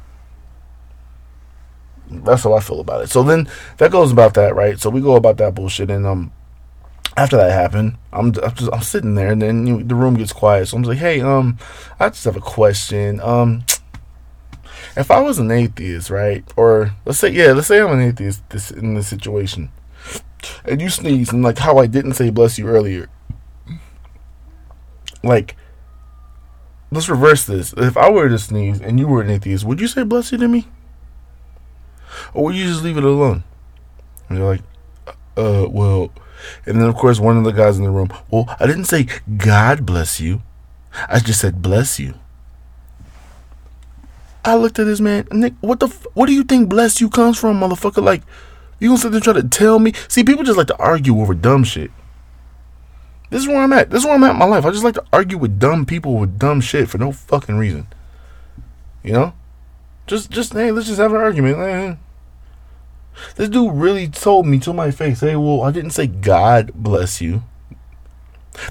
That's 2.08 2.44
how 2.44 2.54
I 2.54 2.60
feel 2.60 2.80
about 2.80 3.02
it. 3.02 3.10
So 3.10 3.22
then 3.22 3.48
that 3.78 3.90
goes 3.90 4.12
about 4.12 4.34
that, 4.34 4.54
right? 4.54 4.78
So 4.78 4.90
we 4.90 5.00
go 5.00 5.16
about 5.16 5.38
that 5.38 5.54
bullshit, 5.54 5.90
and 5.90 6.06
um, 6.06 6.32
after 7.16 7.36
that 7.36 7.50
happened, 7.50 7.96
I'm 8.12 8.26
I'm, 8.42 8.54
just, 8.54 8.72
I'm 8.72 8.82
sitting 8.82 9.14
there, 9.14 9.32
and 9.32 9.42
then 9.42 9.66
you 9.66 9.78
know, 9.78 9.84
the 9.84 9.94
room 9.94 10.14
gets 10.14 10.32
quiet. 10.32 10.66
So 10.66 10.76
I'm 10.76 10.82
like, 10.84 10.98
hey, 10.98 11.20
um, 11.20 11.58
I 11.98 12.08
just 12.08 12.24
have 12.24 12.36
a 12.36 12.40
question. 12.40 13.20
Um, 13.20 13.64
if 14.96 15.10
I 15.10 15.20
was 15.20 15.38
an 15.38 15.50
atheist, 15.50 16.10
right, 16.10 16.44
or 16.56 16.92
let's 17.04 17.18
say, 17.18 17.30
yeah, 17.30 17.52
let's 17.52 17.66
say 17.66 17.80
I'm 17.80 17.90
an 17.90 18.00
atheist 18.00 18.48
this 18.50 18.70
in 18.70 18.94
this 18.94 19.08
situation, 19.08 19.70
and 20.64 20.80
you 20.80 20.88
sneeze, 20.88 21.32
and 21.32 21.42
like 21.42 21.58
how 21.58 21.78
I 21.78 21.86
didn't 21.86 22.14
say 22.14 22.30
bless 22.30 22.58
you 22.58 22.68
earlier, 22.68 23.08
like. 25.22 25.56
Let's 26.88 27.08
reverse 27.08 27.44
this. 27.44 27.74
If 27.76 27.96
I 27.96 28.08
were 28.10 28.28
to 28.28 28.38
sneeze 28.38 28.80
and 28.80 29.00
you 29.00 29.08
were 29.08 29.20
an 29.20 29.28
atheist, 29.28 29.64
would 29.64 29.80
you 29.80 29.88
say 29.88 30.04
bless 30.04 30.30
you 30.30 30.38
to 30.38 30.46
me? 30.46 30.68
Or 32.34 32.52
you 32.52 32.64
just 32.64 32.82
leave 32.82 32.96
it 32.96 33.04
alone? 33.04 33.44
And 34.28 34.38
you're 34.38 34.48
like, 34.48 34.62
uh, 35.36 35.66
well, 35.68 36.12
and 36.64 36.80
then 36.80 36.88
of 36.88 36.96
course 36.96 37.18
one 37.18 37.36
of 37.36 37.44
the 37.44 37.52
guys 37.52 37.78
in 37.78 37.84
the 37.84 37.90
room, 37.90 38.08
well, 38.30 38.46
I 38.60 38.66
didn't 38.66 38.84
say 38.84 39.06
God 39.36 39.86
bless 39.86 40.20
you. 40.20 40.42
I 41.08 41.20
just 41.20 41.40
said 41.40 41.62
bless 41.62 41.98
you. 41.98 42.14
I 44.44 44.54
looked 44.54 44.78
at 44.78 44.84
this 44.84 45.00
man, 45.00 45.26
Nick. 45.32 45.54
What 45.60 45.80
the? 45.80 45.88
F- 45.88 46.06
what 46.14 46.26
do 46.26 46.32
you 46.32 46.44
think 46.44 46.68
"bless 46.68 47.00
you" 47.00 47.10
comes 47.10 47.36
from, 47.36 47.58
motherfucker? 47.58 48.02
Like, 48.02 48.22
you 48.78 48.88
gonna 48.88 48.98
sit 48.98 49.10
there 49.10 49.20
try 49.20 49.32
to 49.32 49.42
tell 49.42 49.80
me? 49.80 49.92
See, 50.06 50.22
people 50.22 50.44
just 50.44 50.56
like 50.56 50.68
to 50.68 50.78
argue 50.78 51.20
over 51.20 51.34
dumb 51.34 51.64
shit. 51.64 51.90
This 53.28 53.42
is 53.42 53.48
where 53.48 53.58
I'm 53.58 53.72
at. 53.72 53.90
This 53.90 54.00
is 54.02 54.04
where 54.06 54.14
I'm 54.14 54.22
at 54.22 54.30
in 54.30 54.38
my 54.38 54.44
life. 54.44 54.64
I 54.64 54.70
just 54.70 54.84
like 54.84 54.94
to 54.94 55.04
argue 55.12 55.36
with 55.36 55.58
dumb 55.58 55.84
people 55.84 56.14
with 56.16 56.38
dumb 56.38 56.60
shit 56.60 56.88
for 56.88 56.96
no 56.96 57.10
fucking 57.10 57.56
reason. 57.56 57.88
You 59.02 59.12
know, 59.12 59.32
just 60.06 60.30
just 60.30 60.52
hey, 60.52 60.70
let's 60.70 60.86
just 60.86 61.00
have 61.00 61.12
an 61.12 61.20
argument. 61.20 61.98
This 63.36 63.48
dude 63.48 63.74
really 63.74 64.08
told 64.08 64.46
me 64.46 64.58
to 64.60 64.72
my 64.72 64.90
face, 64.90 65.20
hey, 65.20 65.36
well, 65.36 65.62
I 65.62 65.70
didn't 65.70 65.90
say 65.90 66.06
God 66.06 66.72
bless 66.74 67.20
you. 67.20 67.42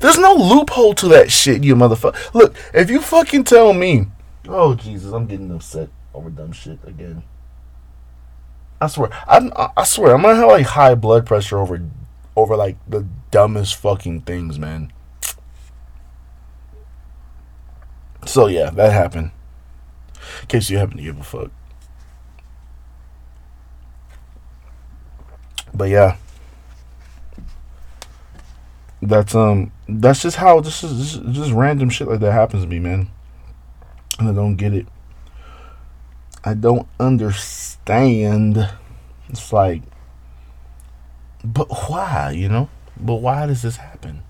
There's 0.01 0.17
no 0.17 0.33
loophole 0.33 0.93
to 0.95 1.07
that 1.09 1.31
shit, 1.31 1.63
you 1.63 1.75
motherfucker. 1.75 2.33
Look, 2.33 2.55
if 2.73 2.89
you 2.89 3.01
fucking 3.01 3.43
tell 3.43 3.73
me, 3.73 4.07
oh 4.47 4.75
Jesus, 4.75 5.11
I'm 5.11 5.27
getting 5.27 5.51
upset 5.51 5.89
over 6.13 6.29
dumb 6.29 6.51
shit 6.51 6.79
again. 6.85 7.23
I 8.81 8.87
swear, 8.87 9.09
I 9.27 9.71
I 9.77 9.83
swear, 9.83 10.15
I'm 10.15 10.21
gonna 10.21 10.35
have 10.35 10.47
like 10.47 10.65
high 10.65 10.95
blood 10.95 11.25
pressure 11.25 11.59
over, 11.59 11.81
over 12.35 12.55
like 12.55 12.77
the 12.87 13.07
dumbest 13.31 13.75
fucking 13.75 14.21
things, 14.21 14.57
man. 14.59 14.91
So 18.25 18.47
yeah, 18.47 18.71
that 18.71 18.91
happened. 18.91 19.31
In 20.41 20.47
case 20.47 20.69
you 20.69 20.77
happen 20.77 20.97
to 20.97 21.03
give 21.03 21.19
a 21.19 21.23
fuck. 21.23 21.51
But 25.75 25.89
yeah. 25.89 26.17
That's 29.01 29.35
um 29.35 29.71
that's 29.87 30.21
just 30.21 30.37
how 30.37 30.61
this 30.61 30.83
is 30.83 31.13
just, 31.13 31.31
just 31.31 31.51
random 31.51 31.89
shit 31.89 32.07
like 32.07 32.21
that 32.21 32.31
happens 32.31 32.63
to 32.63 32.69
me, 32.69 32.79
man. 32.79 33.09
And 34.17 34.29
I 34.29 34.33
don't 34.33 34.55
get 34.55 34.73
it. 34.73 34.87
I 36.43 36.53
don't 36.53 36.87
understand. 36.99 38.69
It's 39.29 39.51
like 39.51 39.81
but 41.45 41.69
why, 41.69 42.31
you 42.31 42.49
know? 42.49 42.69
But 42.99 43.15
why 43.15 43.45
does 43.45 43.61
this 43.61 43.77
happen? 43.77 44.23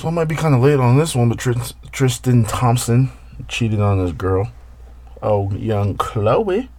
So 0.00 0.08
I 0.08 0.12
might 0.12 0.28
be 0.28 0.34
kind 0.34 0.54
of 0.54 0.62
late 0.62 0.80
on 0.80 0.96
this 0.96 1.14
one, 1.14 1.28
but 1.28 1.38
Tristan 1.92 2.44
Thompson 2.44 3.10
cheated 3.48 3.80
on 3.80 3.98
his 3.98 4.12
girl. 4.12 4.50
Oh, 5.22 5.52
young 5.52 5.94
Khloé. 5.98 6.70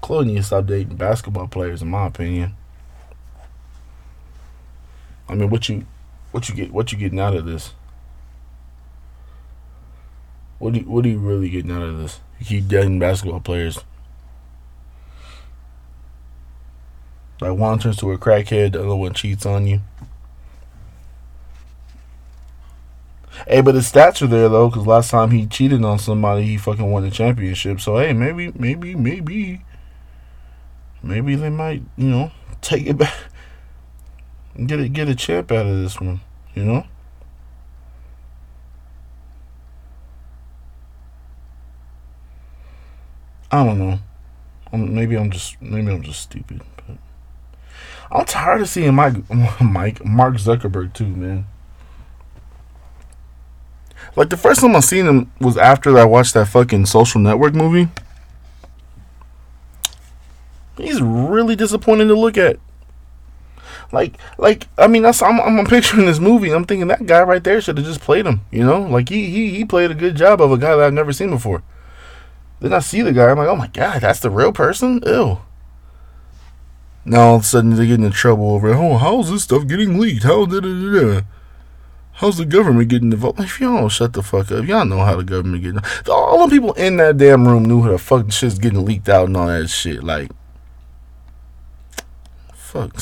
Khloé 0.00 0.24
needs 0.24 0.42
to 0.42 0.44
stop 0.44 0.66
dating 0.66 0.94
basketball 0.94 1.48
players, 1.48 1.82
in 1.82 1.90
my 1.90 2.06
opinion. 2.06 2.54
I 5.28 5.34
mean, 5.34 5.50
what 5.50 5.68
you, 5.68 5.84
what 6.30 6.48
you 6.48 6.54
get, 6.54 6.70
what 6.70 6.92
you 6.92 6.98
getting 6.98 7.18
out 7.18 7.34
of 7.34 7.44
this? 7.44 7.72
What 10.60 10.74
do 10.74 10.78
you, 10.78 10.88
what 10.88 11.04
are 11.04 11.08
you 11.08 11.18
really 11.18 11.48
getting 11.48 11.72
out 11.72 11.82
of 11.82 11.98
this? 11.98 12.20
You 12.38 12.46
keep 12.46 12.68
dating 12.68 13.00
basketball 13.00 13.40
players. 13.40 13.80
Like 17.40 17.58
one 17.58 17.80
turns 17.80 17.96
to 17.96 18.12
a 18.12 18.16
crackhead, 18.16 18.74
the 18.74 18.84
other 18.84 18.94
one 18.94 19.12
cheats 19.12 19.44
on 19.44 19.66
you. 19.66 19.80
Hey, 23.46 23.60
but 23.60 23.74
his 23.74 23.90
stats 23.90 24.22
are 24.22 24.26
there 24.26 24.48
though, 24.48 24.68
because 24.68 24.86
last 24.86 25.10
time 25.10 25.30
he 25.30 25.46
cheated 25.46 25.84
on 25.84 25.98
somebody, 25.98 26.44
he 26.44 26.56
fucking 26.56 26.90
won 26.90 27.02
the 27.02 27.10
championship. 27.10 27.80
So 27.80 27.98
hey, 27.98 28.12
maybe, 28.12 28.52
maybe, 28.56 28.94
maybe, 28.94 29.62
maybe 31.02 31.34
they 31.34 31.50
might, 31.50 31.82
you 31.96 32.08
know, 32.08 32.32
take 32.60 32.86
it 32.86 32.98
back, 32.98 33.14
get 34.66 34.80
it, 34.80 34.92
get 34.92 35.08
a 35.08 35.14
champ 35.14 35.52
out 35.52 35.66
of 35.66 35.76
this 35.76 36.00
one, 36.00 36.20
you 36.54 36.64
know. 36.64 36.86
I 43.50 43.64
don't 43.64 43.78
know. 43.78 43.98
maybe 44.72 45.16
I'm 45.16 45.30
just 45.30 45.60
maybe 45.62 45.90
I'm 45.90 46.02
just 46.02 46.20
stupid, 46.20 46.62
but 46.76 46.96
I'm 48.10 48.24
tired 48.24 48.60
of 48.60 48.68
seeing 48.68 48.94
Mike 48.94 49.30
Mike 49.60 50.04
Mark 50.04 50.34
Zuckerberg 50.34 50.92
too, 50.92 51.06
man. 51.06 51.46
Like 54.16 54.30
the 54.30 54.36
first 54.36 54.62
time 54.62 54.74
I 54.74 54.80
seen 54.80 55.06
him 55.06 55.30
was 55.40 55.58
after 55.58 55.96
I 55.98 56.04
watched 56.04 56.34
that 56.34 56.48
fucking 56.48 56.86
Social 56.86 57.20
Network 57.20 57.54
movie. 57.54 57.88
He's 60.78 61.00
really 61.00 61.54
disappointing 61.54 62.08
to 62.08 62.14
look 62.14 62.36
at. 62.38 62.58
Like, 63.92 64.18
like 64.38 64.68
I 64.78 64.86
mean, 64.86 65.02
that's 65.02 65.22
I'm, 65.22 65.40
I'm 65.40 65.64
picturing 65.66 66.06
this 66.06 66.18
movie. 66.18 66.50
I'm 66.50 66.64
thinking 66.64 66.88
that 66.88 67.06
guy 67.06 67.22
right 67.22 67.44
there 67.44 67.60
should 67.60 67.76
have 67.76 67.86
just 67.86 68.00
played 68.00 68.26
him. 68.26 68.40
You 68.50 68.64
know, 68.64 68.80
like 68.80 69.10
he 69.10 69.30
he 69.30 69.50
he 69.50 69.64
played 69.64 69.90
a 69.90 69.94
good 69.94 70.16
job 70.16 70.40
of 70.40 70.50
a 70.50 70.58
guy 70.58 70.74
that 70.74 70.86
I've 70.86 70.92
never 70.92 71.12
seen 71.12 71.30
before. 71.30 71.62
Then 72.60 72.72
I 72.72 72.78
see 72.80 73.02
the 73.02 73.12
guy. 73.12 73.30
I'm 73.30 73.38
like, 73.38 73.48
oh 73.48 73.56
my 73.56 73.68
god, 73.68 74.00
that's 74.00 74.20
the 74.20 74.30
real 74.30 74.52
person. 74.52 75.02
Ew. 75.06 75.38
Now 77.04 77.20
all 77.20 77.36
of 77.36 77.42
a 77.42 77.44
sudden 77.44 77.76
they 77.76 77.86
get 77.86 78.00
in 78.00 78.10
trouble 78.10 78.50
over. 78.50 78.74
Oh, 78.74 78.96
how's 78.96 79.30
this 79.30 79.44
stuff 79.44 79.66
getting 79.66 79.98
leaked? 79.98 80.24
How 80.24 80.46
did 80.46 80.64
it? 80.64 81.24
How's 82.16 82.38
the 82.38 82.46
government 82.46 82.88
getting 82.88 83.12
involved? 83.12 83.40
If 83.40 83.60
y'all 83.60 83.76
don't 83.76 83.88
shut 83.90 84.14
the 84.14 84.22
fuck 84.22 84.50
up, 84.50 84.64
y'all 84.64 84.86
know 84.86 85.00
how 85.00 85.16
the 85.16 85.22
government 85.22 85.62
getting. 85.62 85.80
All 86.08 86.46
the 86.46 86.54
people 86.54 86.72
in 86.72 86.96
that 86.96 87.18
damn 87.18 87.46
room 87.46 87.66
knew 87.66 87.82
how 87.82 87.90
the 87.90 87.98
fuck 87.98 88.32
shit's 88.32 88.58
getting 88.58 88.86
leaked 88.86 89.10
out 89.10 89.26
and 89.26 89.36
all 89.36 89.48
that 89.48 89.68
shit. 89.68 90.02
Like, 90.02 90.30
fuck. 92.54 92.98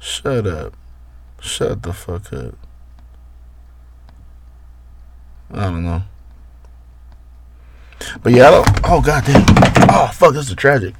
Shut 0.00 0.46
up. 0.46 0.74
Shut 1.38 1.82
the 1.82 1.92
fuck 1.92 2.32
up. 2.32 2.54
I 5.52 5.64
don't 5.64 5.84
know. 5.84 6.02
But 8.22 8.32
yeah, 8.32 8.48
I 8.48 8.50
don't. 8.52 8.68
Oh 8.84 9.02
goddamn. 9.02 9.44
Oh 9.90 10.10
fuck, 10.14 10.32
that's 10.32 10.50
a 10.50 10.56
tragic. 10.56 10.94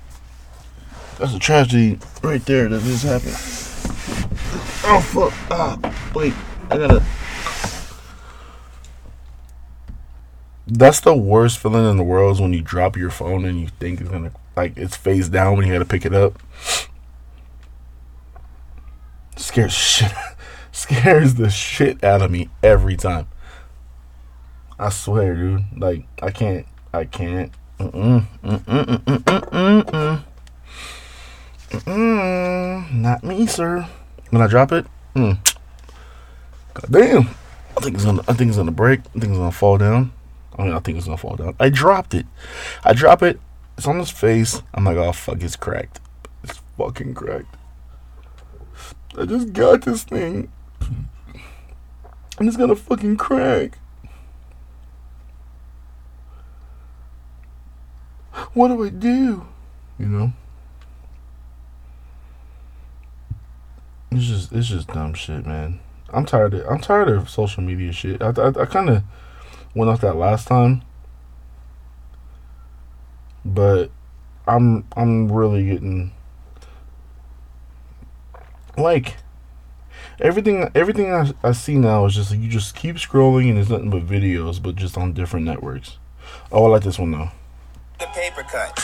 That's 1.18 1.32
a 1.32 1.38
tragedy 1.38 1.98
right 2.22 2.44
there 2.44 2.68
that 2.68 2.82
just 2.82 3.04
happened. 3.04 3.61
Oh 4.84 5.00
fuck! 5.00 5.32
Ah, 5.50 5.78
wait, 6.12 6.34
I 6.70 6.76
gotta. 6.76 7.02
That's 10.66 11.00
the 11.00 11.14
worst 11.14 11.58
feeling 11.58 11.88
in 11.88 11.96
the 11.96 12.02
world 12.02 12.34
is 12.34 12.40
when 12.40 12.52
you 12.52 12.62
drop 12.62 12.96
your 12.96 13.10
phone 13.10 13.44
and 13.44 13.60
you 13.60 13.68
think 13.68 14.00
it's 14.00 14.10
gonna 14.10 14.32
like 14.56 14.76
it's 14.76 14.96
face 14.96 15.28
down 15.28 15.56
when 15.56 15.66
you 15.66 15.72
gotta 15.72 15.84
pick 15.84 16.04
it 16.04 16.14
up. 16.14 16.42
Scares 19.36 19.72
shit, 19.74 20.12
scares 20.72 21.34
the 21.34 21.48
shit 21.48 22.02
out 22.02 22.22
of 22.22 22.30
me 22.32 22.48
every 22.62 22.96
time. 22.96 23.28
I 24.78 24.88
swear, 24.88 25.36
dude. 25.36 25.64
Like 25.76 26.06
I 26.20 26.30
can't, 26.30 26.66
I 26.92 27.04
can't. 27.04 27.52
Mm-mm, 27.78 28.26
mm-mm, 28.42 30.24
mm-mm. 31.70 32.92
Not 32.92 33.22
me, 33.22 33.46
sir. 33.46 33.88
When 34.32 34.40
I 34.40 34.46
drop 34.46 34.72
it, 34.72 34.86
mm. 35.14 35.36
God 36.72 36.86
damn. 36.90 37.28
I 37.76 37.80
think 37.82 37.96
it's 37.96 38.04
gonna 38.06 38.22
I 38.26 38.32
think 38.32 38.48
it's 38.48 38.56
gonna 38.56 38.70
break. 38.70 39.00
I 39.00 39.20
think 39.20 39.24
it's 39.24 39.36
gonna 39.36 39.52
fall 39.52 39.76
down. 39.76 40.10
I 40.58 40.64
mean 40.64 40.72
I 40.72 40.78
think 40.78 40.96
it's 40.96 41.04
gonna 41.04 41.18
fall 41.18 41.36
down. 41.36 41.54
I 41.60 41.68
dropped 41.68 42.14
it. 42.14 42.24
I 42.82 42.94
drop 42.94 43.22
it, 43.22 43.38
it's 43.76 43.86
on 43.86 43.98
his 43.98 44.10
face. 44.10 44.62
I'm 44.72 44.84
like, 44.84 44.96
oh 44.96 45.12
fuck, 45.12 45.42
it's 45.42 45.54
cracked. 45.54 46.00
It's 46.42 46.62
fucking 46.78 47.12
cracked. 47.12 47.56
I 49.18 49.26
just 49.26 49.52
got 49.52 49.82
this 49.82 50.02
thing. 50.04 50.50
And 52.38 52.48
it's 52.48 52.56
gonna 52.56 52.74
fucking 52.74 53.18
crack. 53.18 53.76
What 58.54 58.68
do 58.68 58.82
I 58.82 58.88
do? 58.88 59.46
You 59.98 60.06
know? 60.06 60.32
It's 64.22 64.30
just 64.30 64.52
it's 64.52 64.68
just 64.68 64.86
dumb 64.86 65.14
shit, 65.14 65.44
man. 65.44 65.80
I'm 66.10 66.24
tired 66.24 66.54
of 66.54 66.64
I'm 66.68 66.78
tired 66.78 67.08
of 67.08 67.28
social 67.28 67.60
media 67.60 67.90
shit. 67.90 68.22
I 68.22 68.28
I, 68.28 68.48
I 68.50 68.66
kind 68.66 68.88
of 68.88 69.02
went 69.74 69.90
off 69.90 70.00
that 70.02 70.14
last 70.14 70.46
time, 70.46 70.82
but 73.44 73.90
I'm 74.46 74.86
I'm 74.96 75.32
really 75.32 75.66
getting 75.66 76.12
like 78.78 79.16
everything 80.20 80.70
everything 80.72 81.12
I, 81.12 81.32
I 81.42 81.50
see 81.50 81.74
now 81.74 82.04
is 82.04 82.14
just 82.14 82.30
like 82.30 82.38
you 82.38 82.48
just 82.48 82.76
keep 82.76 82.96
scrolling 82.96 83.50
and 83.50 83.58
it's 83.58 83.70
nothing 83.70 83.90
but 83.90 84.06
videos, 84.06 84.62
but 84.62 84.76
just 84.76 84.96
on 84.96 85.14
different 85.14 85.46
networks. 85.46 85.98
Oh, 86.52 86.66
I 86.66 86.68
like 86.68 86.84
this 86.84 87.00
one 87.00 87.10
though. 87.10 87.32
The 88.02 88.10
paper 88.18 88.42
cut 88.42 88.74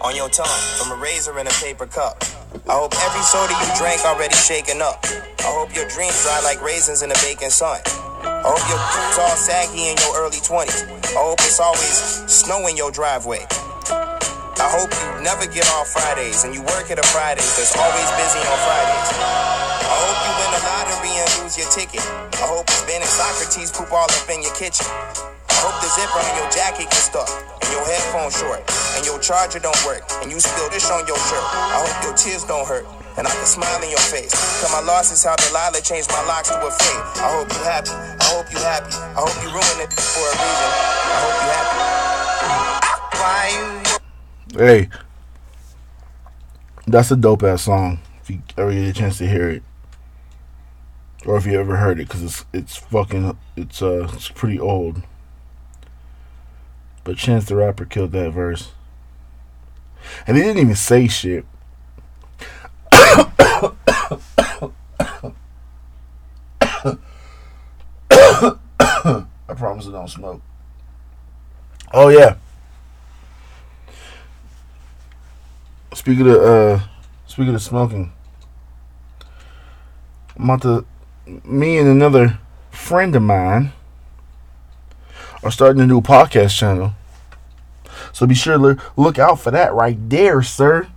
on 0.00 0.16
your 0.16 0.32
tongue 0.32 0.48
from 0.80 0.96
a 0.96 0.96
razor 0.96 1.36
in 1.36 1.44
a 1.44 1.52
paper 1.60 1.84
cup. 1.84 2.16
I 2.64 2.72
hope 2.72 2.96
every 2.96 3.20
soda 3.20 3.52
you 3.60 3.68
drank 3.76 4.00
already 4.08 4.32
shaken 4.40 4.80
up. 4.80 5.04
I 5.44 5.52
hope 5.52 5.76
your 5.76 5.84
dreams 5.92 6.16
dry 6.24 6.40
like 6.40 6.64
raisins 6.64 7.04
in 7.04 7.12
the 7.12 7.20
baking 7.20 7.52
sun. 7.52 7.76
I 8.24 8.40
hope 8.40 8.64
your 8.72 8.80
boots 8.80 9.20
all 9.20 9.36
saggy 9.36 9.92
in 9.92 10.00
your 10.00 10.16
early 10.16 10.40
20s. 10.40 10.88
I 11.12 11.20
hope 11.20 11.44
it's 11.44 11.60
always 11.60 12.24
snow 12.24 12.64
in 12.64 12.72
your 12.72 12.88
driveway. 12.88 13.44
I 14.56 14.68
hope 14.72 14.88
you 14.96 15.08
never 15.20 15.44
get 15.44 15.68
off 15.76 15.92
Fridays 15.92 16.48
and 16.48 16.56
you 16.56 16.64
work 16.64 16.88
at 16.88 16.96
a 16.96 17.04
Fridays 17.12 17.44
that's 17.60 17.76
always 17.76 18.08
busy 18.16 18.40
on 18.48 18.58
Fridays. 18.64 19.08
I 19.12 19.92
hope 20.08 20.18
you 20.24 20.32
win 20.40 20.50
the 20.56 20.62
lottery 20.64 21.12
and 21.20 21.28
lose 21.44 21.60
your 21.60 21.68
ticket. 21.68 22.00
I 22.40 22.48
hope 22.48 22.64
it's 22.72 22.80
Ben 22.88 23.04
and 23.04 23.12
Socrates 23.12 23.76
poop 23.76 23.92
all 23.92 24.08
up 24.08 24.28
in 24.32 24.40
your 24.40 24.56
kitchen. 24.56 24.88
Hope 25.64 25.80
the 25.80 25.88
zipper 25.96 26.20
on 26.20 26.28
your 26.36 26.50
jacket 26.52 26.92
gets 26.92 27.08
stuck 27.08 27.24
and 27.32 27.72
your 27.72 27.80
headphones 27.88 28.36
short 28.36 28.60
and 29.00 29.02
your 29.08 29.16
charger 29.16 29.56
don't 29.64 29.80
work 29.88 30.04
and 30.20 30.28
you 30.28 30.36
spill 30.36 30.68
this 30.68 30.92
on 30.92 31.08
your 31.08 31.16
shirt. 31.16 31.40
I 31.40 31.80
hope 31.80 32.04
your 32.04 32.12
tears 32.12 32.44
don't 32.44 32.68
hurt 32.68 32.84
and 33.16 33.24
I 33.26 33.32
can 33.32 33.48
smile 33.48 33.80
in 33.80 33.88
your 33.88 34.04
face. 34.12 34.36
Cause 34.60 34.68
my 34.76 34.84
loss 34.84 35.08
is 35.08 35.24
how 35.24 35.32
Delilah 35.40 35.80
changed 35.80 36.12
my 36.12 36.20
locks 36.28 36.52
to 36.52 36.60
a 36.60 36.68
fade. 36.68 37.00
I 37.16 37.32
hope 37.32 37.48
you 37.48 37.64
happy. 37.64 37.96
I 37.96 38.28
hope 38.28 38.52
you 38.52 38.60
happy. 38.60 38.92
I 38.92 39.24
hope 39.24 39.32
you 39.40 39.48
ruin 39.56 39.78
it 39.80 39.88
for 39.88 40.28
a 40.28 40.36
reason. 40.36 40.68
I 40.68 41.16
hope 41.24 41.40
you 41.40 41.48
happy. 41.48 41.94
Hey, 44.56 44.88
that's 46.86 47.10
a 47.10 47.16
dope 47.16 47.42
ass 47.42 47.62
song. 47.62 47.98
If 48.22 48.30
you 48.30 48.42
ever 48.56 48.70
get 48.70 48.88
a 48.88 48.92
chance 48.92 49.18
to 49.18 49.26
hear 49.26 49.48
it, 49.48 49.62
or 51.24 51.36
if 51.38 51.46
you 51.46 51.58
ever 51.58 51.76
heard 51.76 51.98
it, 51.98 52.06
because 52.06 52.22
it's 52.22 52.44
it's 52.52 52.76
fucking 52.76 53.36
it's 53.56 53.82
uh 53.82 54.08
it's 54.12 54.28
pretty 54.28 54.60
old. 54.60 55.02
But 57.04 57.18
Chance 57.18 57.44
the 57.44 57.56
Rapper 57.56 57.84
killed 57.84 58.12
that 58.12 58.32
verse, 58.32 58.72
and 60.26 60.36
he 60.36 60.42
didn't 60.42 60.62
even 60.62 60.74
say 60.74 61.06
shit. 61.06 61.44
I 62.92 63.72
promise 69.48 69.86
I 69.86 69.92
don't 69.92 70.08
smoke. 70.08 70.40
Oh 71.92 72.08
yeah. 72.08 72.36
Speaking 75.92 76.28
of 76.28 76.36
uh 76.36 76.80
speaking 77.26 77.54
of 77.54 77.62
smoking. 77.62 78.12
I'm 80.36 80.44
about 80.44 80.62
to 80.62 80.84
me 81.44 81.78
and 81.78 81.88
another 81.88 82.38
friend 82.70 83.14
of 83.14 83.22
mine 83.22 83.72
are 85.44 85.50
starting 85.50 85.82
a 85.82 85.86
new 85.86 86.00
podcast 86.00 86.56
channel. 86.56 86.92
So 88.12 88.26
be 88.26 88.34
sure 88.34 88.56
to 88.56 88.82
look 88.96 89.18
out 89.18 89.40
for 89.40 89.50
that 89.50 89.74
right 89.74 89.98
there, 90.08 90.42
sir. 90.42 90.88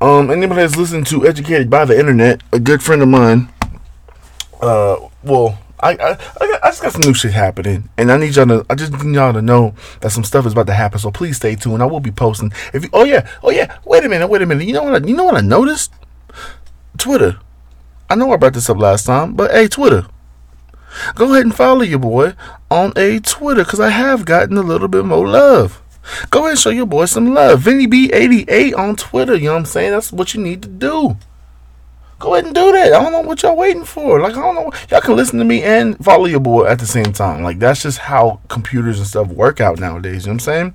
Um, 0.00 0.30
anybody 0.30 0.62
that's 0.62 0.76
listened 0.76 1.06
to 1.08 1.26
Educated 1.26 1.68
by 1.68 1.84
the 1.84 1.98
Internet, 1.98 2.42
a 2.52 2.58
good 2.58 2.82
friend 2.82 3.02
of 3.02 3.08
mine, 3.08 3.52
uh, 4.62 4.96
well, 5.22 5.58
I, 5.78 5.92
I, 5.92 6.18
I, 6.62 6.70
just 6.70 6.82
got 6.82 6.92
some 6.92 7.02
new 7.02 7.12
shit 7.12 7.32
happening, 7.32 7.90
and 7.98 8.10
I 8.10 8.16
need 8.16 8.36
y'all 8.36 8.46
to, 8.46 8.64
I 8.70 8.74
just 8.74 8.92
need 8.92 9.14
y'all 9.14 9.32
to 9.32 9.42
know 9.42 9.74
that 10.00 10.10
some 10.10 10.24
stuff 10.24 10.46
is 10.46 10.52
about 10.52 10.66
to 10.68 10.74
happen. 10.74 10.98
So 10.98 11.10
please 11.10 11.36
stay 11.36 11.54
tuned. 11.54 11.82
I 11.82 11.86
will 11.86 12.00
be 12.00 12.10
posting. 12.10 12.52
If 12.72 12.84
you, 12.84 12.90
oh 12.92 13.04
yeah, 13.04 13.28
oh 13.42 13.50
yeah, 13.50 13.78
wait 13.84 14.04
a 14.04 14.08
minute, 14.08 14.28
wait 14.28 14.40
a 14.40 14.46
minute. 14.46 14.66
You 14.66 14.72
know 14.74 14.84
what? 14.84 15.02
I, 15.02 15.06
you 15.06 15.16
know 15.16 15.24
what 15.24 15.36
I 15.36 15.40
noticed? 15.40 15.92
Twitter. 16.96 17.38
I 18.10 18.16
know 18.16 18.32
I 18.32 18.36
brought 18.36 18.54
this 18.54 18.68
up 18.68 18.78
last 18.78 19.06
time, 19.06 19.34
but 19.34 19.52
hey, 19.52 19.68
Twitter. 19.68 20.06
Go 21.14 21.32
ahead 21.32 21.44
and 21.44 21.54
follow 21.54 21.82
your 21.82 22.00
boy 22.00 22.34
on 22.68 22.92
a 22.96 23.20
Twitter 23.20 23.62
because 23.62 23.78
I 23.78 23.90
have 23.90 24.24
gotten 24.24 24.56
a 24.56 24.62
little 24.62 24.88
bit 24.88 25.04
more 25.04 25.28
love. 25.28 25.80
Go 26.30 26.40
ahead 26.40 26.50
and 26.50 26.58
show 26.58 26.70
your 26.70 26.86
boy 26.86 27.04
some 27.04 27.32
love. 27.32 27.60
Vinny 27.60 27.86
B88 27.86 28.76
on 28.76 28.96
Twitter. 28.96 29.36
You 29.36 29.44
know 29.44 29.52
what 29.52 29.58
I'm 29.60 29.66
saying? 29.66 29.92
That's 29.92 30.12
what 30.12 30.34
you 30.34 30.42
need 30.42 30.62
to 30.62 30.68
do. 30.68 31.16
Go 32.18 32.34
ahead 32.34 32.46
and 32.46 32.54
do 32.54 32.72
that. 32.72 32.92
I 32.92 33.00
don't 33.00 33.12
know 33.12 33.20
what 33.20 33.42
y'all 33.42 33.56
waiting 33.56 33.84
for. 33.84 34.20
Like 34.20 34.34
I 34.34 34.40
don't 34.40 34.54
know. 34.54 34.72
Y'all 34.90 35.00
can 35.00 35.16
listen 35.16 35.38
to 35.38 35.44
me 35.44 35.62
and 35.62 35.96
follow 36.04 36.26
your 36.26 36.40
boy 36.40 36.66
at 36.66 36.78
the 36.78 36.86
same 36.86 37.12
time. 37.12 37.42
Like 37.42 37.58
that's 37.60 37.82
just 37.82 37.98
how 37.98 38.40
computers 38.48 38.98
and 38.98 39.06
stuff 39.06 39.28
work 39.28 39.60
out 39.60 39.78
nowadays. 39.78 40.26
You 40.26 40.32
know 40.32 40.34
what 40.34 40.48
I'm 40.48 40.74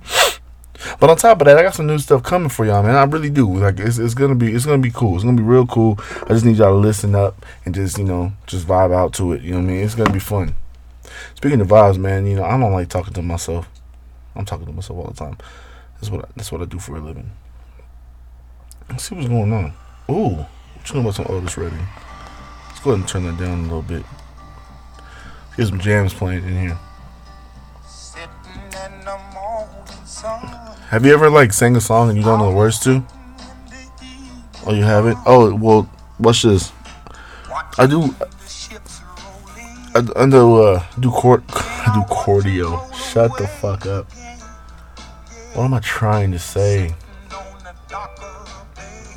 But 1.00 1.10
on 1.10 1.16
top 1.16 1.40
of 1.40 1.46
that, 1.46 1.56
I 1.56 1.62
got 1.62 1.74
some 1.74 1.86
new 1.86 1.98
stuff 1.98 2.22
coming 2.22 2.48
for 2.48 2.64
y'all, 2.64 2.82
man. 2.82 2.94
I 2.94 3.04
really 3.04 3.30
do. 3.30 3.52
Like 3.58 3.78
it's, 3.78 3.98
it's 3.98 4.14
gonna 4.14 4.34
be 4.34 4.52
it's 4.52 4.66
gonna 4.66 4.82
be 4.82 4.90
cool. 4.90 5.14
It's 5.14 5.24
gonna 5.24 5.36
be 5.36 5.42
real 5.42 5.66
cool. 5.66 5.98
I 6.24 6.28
just 6.28 6.44
need 6.44 6.56
y'all 6.56 6.72
to 6.72 6.78
listen 6.78 7.14
up 7.14 7.44
and 7.64 7.74
just 7.74 7.98
you 7.98 8.04
know 8.04 8.32
just 8.46 8.66
vibe 8.66 8.94
out 8.94 9.12
to 9.14 9.32
it. 9.32 9.42
You 9.42 9.52
know 9.52 9.58
what 9.58 9.64
I 9.64 9.66
mean? 9.66 9.84
It's 9.84 9.94
gonna 9.94 10.12
be 10.12 10.18
fun. 10.18 10.54
Speaking 11.34 11.60
of 11.60 11.68
vibes, 11.68 11.98
man, 11.98 12.26
you 12.26 12.36
know 12.36 12.44
I 12.44 12.58
don't 12.58 12.72
like 12.72 12.88
talking 12.88 13.14
to 13.14 13.22
myself. 13.22 13.68
I'm 14.34 14.44
talking 14.44 14.66
to 14.66 14.72
myself 14.72 14.98
all 14.98 15.06
the 15.06 15.14
time. 15.14 15.38
That's 15.94 16.10
what 16.10 16.24
I, 16.24 16.28
that's 16.36 16.52
what 16.52 16.60
I 16.60 16.66
do 16.66 16.78
for 16.78 16.96
a 16.96 17.00
living. 17.00 17.30
Let's 18.88 19.08
see 19.08 19.14
what's 19.14 19.28
going 19.28 19.52
on. 19.52 19.72
Ooh, 20.10 20.36
what 20.36 20.88
you 20.88 20.94
know 20.94 21.00
about 21.00 21.14
some 21.14 21.26
Otis 21.28 21.56
Redding? 21.56 21.86
Let's 22.68 22.80
go 22.80 22.90
ahead 22.90 23.00
and 23.00 23.08
turn 23.08 23.24
that 23.24 23.38
down 23.38 23.60
a 23.60 23.62
little 23.62 23.82
bit. 23.82 24.04
Here's 25.56 25.70
some 25.70 25.80
jams 25.80 26.12
playing 26.12 26.44
in 26.44 26.60
here. 26.60 26.78
Have 30.88 31.04
you 31.04 31.12
ever 31.12 31.28
like 31.28 31.52
sang 31.52 31.74
a 31.74 31.80
song 31.80 32.10
and 32.10 32.16
you 32.16 32.22
don't 32.22 32.38
know 32.38 32.50
the 32.50 32.56
words 32.56 32.78
to? 32.80 33.04
Oh, 34.64 34.72
you 34.72 34.84
haven't? 34.84 35.18
Oh, 35.26 35.52
well, 35.52 35.90
watch 36.20 36.42
this. 36.42 36.72
I 37.76 37.86
do. 37.86 38.14
I, 39.94 40.06
I 40.16 40.30
do. 40.30 40.62
Uh, 40.62 40.84
do 41.00 41.10
court. 41.10 41.42
I 41.48 41.92
do 41.92 42.14
cordio. 42.14 42.94
Shut 42.94 43.36
the 43.36 43.48
fuck 43.48 43.84
up. 43.86 44.10
What 45.54 45.64
am 45.64 45.74
I 45.74 45.80
trying 45.80 46.30
to 46.30 46.38
say? 46.38 46.94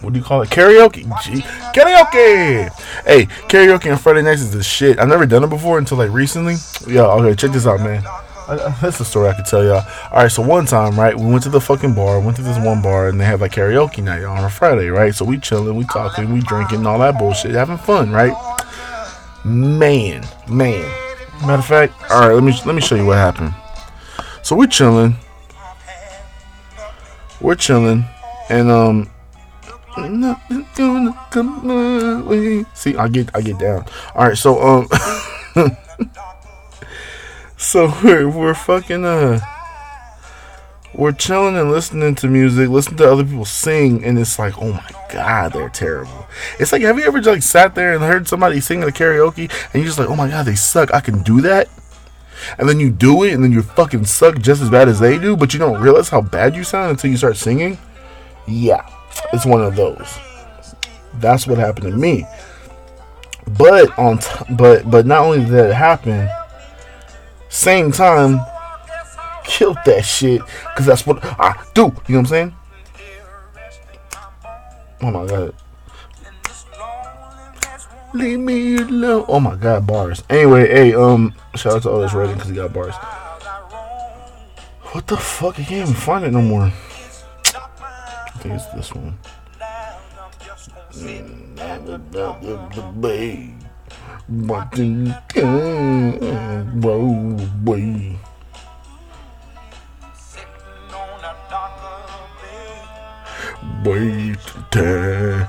What 0.02 0.14
do 0.14 0.20
you 0.20 0.26
call 0.26 0.42
it? 0.42 0.50
Karaoke. 0.50 1.04
Gee, 1.24 1.42
karaoke. 1.74 2.70
Hey, 3.06 3.26
karaoke 3.48 3.92
on 3.92 3.98
Friday 4.00 4.24
nights 4.24 4.42
is 4.42 4.52
the 4.52 4.64
shit. 4.64 4.98
I've 4.98 5.08
never 5.08 5.28
done 5.28 5.44
it 5.44 5.50
before 5.50 5.78
until 5.78 5.98
like 5.98 6.12
recently. 6.12 6.56
Yeah. 6.88 7.04
Okay. 7.04 7.36
Check 7.36 7.52
this 7.52 7.68
out, 7.68 7.80
man. 7.82 8.04
That's 8.50 8.98
the 8.98 9.06
story 9.06 9.30
I 9.30 9.34
could 9.34 9.46
tell 9.46 9.64
y'all. 9.64 9.86
All 10.12 10.24
right, 10.24 10.32
so 10.32 10.42
one 10.42 10.66
time, 10.66 11.00
right, 11.00 11.16
we 11.16 11.26
went 11.26 11.44
to 11.44 11.50
the 11.50 11.62
fucking 11.62 11.94
bar, 11.94 12.20
went 12.20 12.36
to 12.38 12.42
this 12.42 12.58
one 12.66 12.82
bar, 12.82 13.08
and 13.08 13.20
they 13.20 13.26
had 13.26 13.42
like 13.42 13.52
karaoke 13.52 14.04
night 14.04 14.24
on 14.24 14.44
a 14.44 14.50
Friday, 14.50 14.88
right? 14.90 15.14
So 15.14 15.24
we 15.24 15.38
chilling, 15.38 15.76
we 15.76 15.84
talking, 15.86 16.34
we 16.34 16.42
drinking, 16.42 16.88
all 16.88 16.98
that 17.00 17.20
bullshit, 17.20 17.52
having 17.52 17.78
fun, 17.78 18.12
right? 18.12 18.34
Man, 19.46 20.26
man. 20.50 20.82
Matter 21.42 21.54
of 21.54 21.66
fact, 21.66 21.94
all 22.12 22.22
right, 22.22 22.34
let 22.34 22.44
me 22.44 22.54
let 22.66 22.74
me 22.74 22.82
show 22.82 22.96
you 22.96 23.06
what 23.06 23.18
happened. 23.18 23.54
So 24.42 24.56
we're 24.56 24.68
chilling, 24.68 25.16
we're 27.40 27.56
chilling, 27.56 28.06
and 28.50 28.72
um. 28.72 29.10
See, 32.74 32.96
I 32.96 33.08
get, 33.10 33.30
I 33.36 33.42
get 33.42 33.60
down. 33.60 33.86
All 34.16 34.28
right, 34.28 34.38
so 34.38 34.62
um, 34.62 34.88
so 37.60 37.94
we're 38.04 38.28
we're 38.28 38.56
fucking 38.56 39.06
uh 39.06 39.40
we're 40.94 41.12
chilling 41.12 41.56
and 41.56 41.70
listening 41.70 42.16
to 42.16 42.28
music, 42.28 42.68
listening 42.68 42.98
to 42.98 43.12
other 43.12 43.24
people 43.24 43.46
sing, 43.46 44.04
and 44.04 44.18
it's 44.18 44.40
like, 44.40 44.60
oh 44.60 44.74
my 44.74 44.90
god, 45.14 45.54
they're 45.54 45.70
terrible. 45.70 46.26
It's 46.60 46.72
like, 46.72 46.82
have 46.82 46.98
you 46.98 47.06
ever 47.06 47.22
like 47.22 47.44
sat 47.44 47.76
there 47.76 47.94
and 47.94 48.04
heard 48.04 48.28
somebody 48.28 48.60
sing 48.60 48.82
a 48.82 48.88
karaoke, 48.88 49.52
and 49.66 49.76
you're 49.76 49.86
just 49.86 50.00
like, 50.00 50.10
oh 50.10 50.16
my 50.16 50.30
god, 50.30 50.48
they 50.48 50.56
suck. 50.56 50.92
I 50.92 51.00
can 51.00 51.22
do 51.22 51.42
that, 51.42 51.70
and 52.58 52.68
then 52.68 52.80
you 52.80 52.90
do 52.90 53.24
it, 53.24 53.34
and 53.34 53.44
then 53.44 53.52
you 53.52 53.62
fucking 53.62 54.06
suck 54.06 54.40
just 54.40 54.64
as 54.64 54.70
bad 54.72 54.90
as 54.90 55.00
they 55.00 55.20
do, 55.20 55.38
but 55.38 55.54
you 55.54 55.60
don't 55.60 55.80
realize 55.80 56.10
how 56.10 56.22
bad 56.22 56.56
you 56.56 56.64
sound 56.64 56.90
until 56.90 57.12
you 57.12 57.18
start 57.18 57.38
singing. 57.38 57.78
Yeah, 58.48 58.90
it's 59.32 59.46
one 59.46 59.62
of 59.62 59.76
those. 59.76 60.18
That's 61.16 61.46
what 61.46 61.60
happened 61.60 61.92
to 61.92 61.98
me. 61.98 62.26
But 63.48 63.98
on, 63.98 64.18
t- 64.18 64.56
but 64.56 64.90
but 64.90 65.06
not 65.06 65.22
only 65.22 65.40
did 65.40 65.50
that 65.50 65.74
happen, 65.74 66.30
same 67.50 67.92
time, 67.92 68.40
killed 69.44 69.78
that 69.86 70.06
shit 70.06 70.42
because 70.70 70.86
that's 70.86 71.06
what 71.06 71.20
I 71.24 71.62
do. 71.74 71.82
You 71.82 71.88
know 71.88 71.94
what 71.94 72.16
I'm 72.18 72.26
saying? 72.26 72.56
Oh 75.02 75.12
my 75.12 75.26
god. 75.26 75.56
Leave 78.14 78.40
me 78.40 78.78
alone. 78.78 79.26
Oh 79.28 79.40
my 79.40 79.56
god, 79.56 79.86
bars. 79.86 80.24
Anyway, 80.30 80.68
hey, 80.68 80.94
um, 80.94 81.34
shout 81.56 81.74
out 81.74 81.84
to 81.84 81.90
Otis 81.90 82.14
Redding 82.14 82.36
because 82.36 82.50
he 82.50 82.56
got 82.56 82.74
bars. 82.74 82.96
What 84.92 85.06
the 85.06 85.18
fuck? 85.18 85.60
I 85.60 85.64
can't 85.64 85.90
even 85.90 85.94
find 85.94 86.26
it 86.26 86.32
no 86.32 86.42
more. 86.42 86.64
I 86.64 88.32
think 88.42 88.56
it's 88.56 88.66
this 88.68 88.94
one. 88.94 89.18
Whoa, 96.82 97.34
boy. 97.64 98.16
Wait 103.84 104.38
time. 104.70 105.48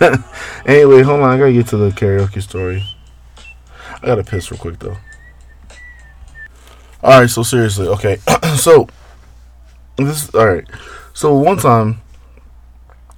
anyway, 0.66 1.02
hold 1.02 1.20
on. 1.20 1.30
I 1.30 1.38
gotta 1.38 1.52
get 1.52 1.68
to 1.68 1.76
the 1.76 1.90
karaoke 1.90 2.42
story. 2.42 2.84
I 4.02 4.06
gotta 4.06 4.24
piss 4.24 4.50
real 4.50 4.58
quick 4.58 4.80
though. 4.80 4.96
All 7.04 7.20
right. 7.20 7.30
So 7.30 7.44
seriously, 7.44 7.86
okay. 7.86 8.16
so 8.56 8.88
this. 9.96 10.34
All 10.34 10.46
right. 10.46 10.66
So 11.14 11.36
one 11.36 11.58
time, 11.58 12.00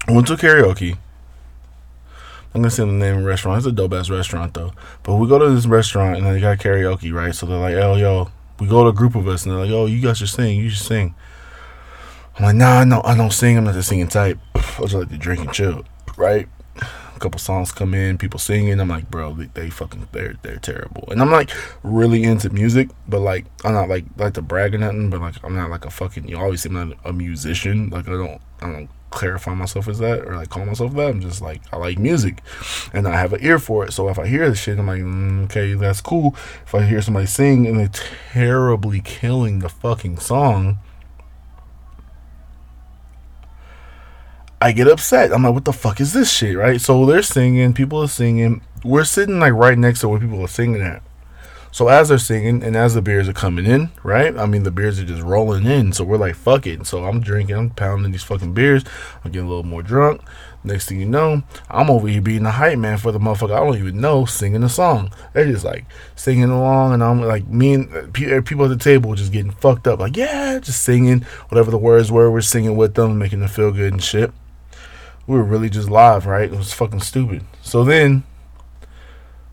I 0.06 0.12
went 0.12 0.26
to 0.26 0.34
karaoke. 0.34 0.98
I'm 2.52 2.62
gonna 2.62 2.70
say 2.70 2.84
the 2.84 2.92
name 2.92 3.16
of 3.16 3.22
the 3.22 3.28
restaurant. 3.28 3.58
It's 3.58 3.66
a 3.66 3.72
dope 3.72 3.92
ass 3.92 4.10
restaurant 4.10 4.54
though. 4.54 4.72
But 5.04 5.16
we 5.16 5.28
go 5.28 5.38
to 5.38 5.50
this 5.50 5.66
restaurant 5.66 6.18
and 6.18 6.26
they 6.26 6.40
got 6.40 6.58
karaoke, 6.58 7.12
right? 7.12 7.34
So 7.34 7.46
they're 7.46 7.58
like, 7.58 7.74
"Oh, 7.74 7.94
yo," 7.94 8.30
we 8.58 8.66
go 8.66 8.82
to 8.82 8.90
a 8.90 8.92
group 8.92 9.14
of 9.14 9.28
us 9.28 9.44
and 9.44 9.52
they're 9.52 9.62
like, 9.62 9.70
"Oh, 9.70 9.86
you 9.86 10.00
guys 10.00 10.18
should 10.18 10.28
sing. 10.28 10.58
You 10.58 10.70
should 10.70 10.86
sing." 10.86 11.14
I'm 12.36 12.44
like, 12.44 12.56
"Nah, 12.56 12.84
no, 12.84 13.02
I 13.04 13.16
don't 13.16 13.32
sing. 13.32 13.56
I'm 13.56 13.64
not 13.64 13.74
the 13.74 13.82
singing 13.82 14.08
type. 14.08 14.38
I 14.54 14.80
just 14.80 14.94
like 14.94 15.08
to 15.10 15.18
drink 15.18 15.40
and 15.42 15.52
chill, 15.52 15.84
right?" 16.16 16.48
Couple 17.20 17.38
songs 17.38 17.70
come 17.70 17.92
in, 17.92 18.18
people 18.18 18.38
singing. 18.38 18.80
I'm 18.80 18.88
like, 18.88 19.10
bro, 19.10 19.34
they, 19.34 19.50
they 19.52 19.70
fucking 19.70 20.08
they're 20.12 20.36
they're 20.42 20.56
terrible. 20.56 21.04
And 21.10 21.20
I'm 21.20 21.30
like 21.30 21.50
really 21.82 22.24
into 22.24 22.50
music, 22.50 22.88
but 23.06 23.20
like 23.20 23.44
I'm 23.64 23.74
not 23.74 23.88
like 23.88 24.06
like 24.16 24.34
to 24.34 24.42
brag 24.42 24.74
or 24.74 24.78
nothing, 24.78 25.10
but 25.10 25.20
like 25.20 25.36
I'm 25.44 25.54
not 25.54 25.70
like 25.70 25.84
a 25.84 25.90
fucking. 25.90 26.26
You 26.26 26.38
always 26.38 26.62
seem 26.62 26.76
I'm 26.76 26.94
a 27.04 27.12
musician. 27.12 27.90
Like 27.90 28.08
I 28.08 28.12
don't 28.12 28.40
I 28.62 28.72
don't 28.72 28.88
clarify 29.10 29.54
myself 29.54 29.88
as 29.88 29.98
that 29.98 30.20
or 30.20 30.36
like 30.36 30.48
call 30.48 30.64
myself 30.64 30.94
that. 30.94 31.10
I'm 31.10 31.20
just 31.20 31.42
like 31.42 31.60
I 31.72 31.76
like 31.76 31.98
music, 31.98 32.42
and 32.92 33.06
I 33.06 33.16
have 33.20 33.32
an 33.32 33.44
ear 33.44 33.58
for 33.58 33.84
it. 33.84 33.92
So 33.92 34.08
if 34.08 34.18
I 34.18 34.26
hear 34.26 34.48
the 34.48 34.56
shit, 34.56 34.78
I'm 34.78 34.86
like, 34.86 35.02
mm, 35.02 35.44
okay, 35.44 35.74
that's 35.74 36.00
cool. 36.00 36.34
If 36.64 36.74
I 36.74 36.86
hear 36.86 37.02
somebody 37.02 37.26
sing 37.26 37.66
and 37.66 37.78
they're 37.78 37.90
terribly 38.32 39.00
killing 39.00 39.58
the 39.58 39.68
fucking 39.68 40.18
song. 40.18 40.78
I 44.62 44.72
get 44.72 44.88
upset. 44.88 45.32
I'm 45.32 45.42
like, 45.42 45.54
what 45.54 45.64
the 45.64 45.72
fuck 45.72 46.00
is 46.00 46.12
this 46.12 46.30
shit, 46.30 46.54
right? 46.54 46.78
So 46.78 47.06
they're 47.06 47.22
singing, 47.22 47.72
people 47.72 48.02
are 48.02 48.08
singing. 48.08 48.60
We're 48.84 49.04
sitting 49.04 49.40
like 49.40 49.54
right 49.54 49.78
next 49.78 50.00
to 50.00 50.08
where 50.08 50.20
people 50.20 50.42
are 50.42 50.48
singing 50.48 50.82
at. 50.82 51.02
So 51.72 51.88
as 51.88 52.08
they're 52.08 52.18
singing 52.18 52.62
and 52.62 52.76
as 52.76 52.94
the 52.94 53.00
beers 53.00 53.26
are 53.26 53.32
coming 53.32 53.64
in, 53.64 53.90
right? 54.02 54.36
I 54.36 54.44
mean, 54.44 54.64
the 54.64 54.70
beers 54.70 54.98
are 54.98 55.04
just 55.04 55.22
rolling 55.22 55.64
in. 55.64 55.92
So 55.92 56.04
we're 56.04 56.18
like, 56.18 56.34
fuck 56.34 56.66
it. 56.66 56.86
So 56.86 57.04
I'm 57.04 57.20
drinking, 57.20 57.56
I'm 57.56 57.70
pounding 57.70 58.12
these 58.12 58.24
fucking 58.24 58.52
beers. 58.52 58.84
I'm 59.24 59.30
getting 59.30 59.46
a 59.46 59.48
little 59.48 59.64
more 59.64 59.82
drunk. 59.82 60.20
Next 60.62 60.90
thing 60.90 61.00
you 61.00 61.06
know, 61.06 61.42
I'm 61.70 61.88
over 61.88 62.06
here 62.06 62.20
being 62.20 62.42
the 62.42 62.50
hype 62.50 62.78
man 62.78 62.98
for 62.98 63.12
the 63.12 63.18
motherfucker 63.18 63.56
I 63.56 63.64
don't 63.64 63.78
even 63.78 63.98
know 63.98 64.26
singing 64.26 64.62
a 64.62 64.68
song. 64.68 65.10
They're 65.32 65.46
just 65.46 65.64
like 65.64 65.86
singing 66.16 66.50
along, 66.50 66.92
and 66.92 67.02
I'm 67.02 67.22
like, 67.22 67.46
me 67.48 67.72
and 67.72 67.94
uh, 67.94 68.42
people 68.42 68.66
at 68.66 68.68
the 68.68 68.76
table 68.76 69.14
just 69.14 69.32
getting 69.32 69.52
fucked 69.52 69.86
up. 69.86 70.00
Like, 70.00 70.18
yeah, 70.18 70.58
just 70.58 70.82
singing 70.82 71.22
whatever 71.48 71.70
the 71.70 71.78
words 71.78 72.12
were. 72.12 72.30
We're 72.30 72.42
singing 72.42 72.76
with 72.76 72.94
them, 72.94 73.18
making 73.18 73.40
them 73.40 73.48
feel 73.48 73.72
good 73.72 73.94
and 73.94 74.02
shit. 74.02 74.32
We 75.30 75.36
were 75.36 75.44
really 75.44 75.70
just 75.70 75.88
live, 75.88 76.26
right? 76.26 76.52
It 76.52 76.58
was 76.58 76.72
fucking 76.72 77.02
stupid. 77.02 77.44
So 77.62 77.84
then 77.84 78.24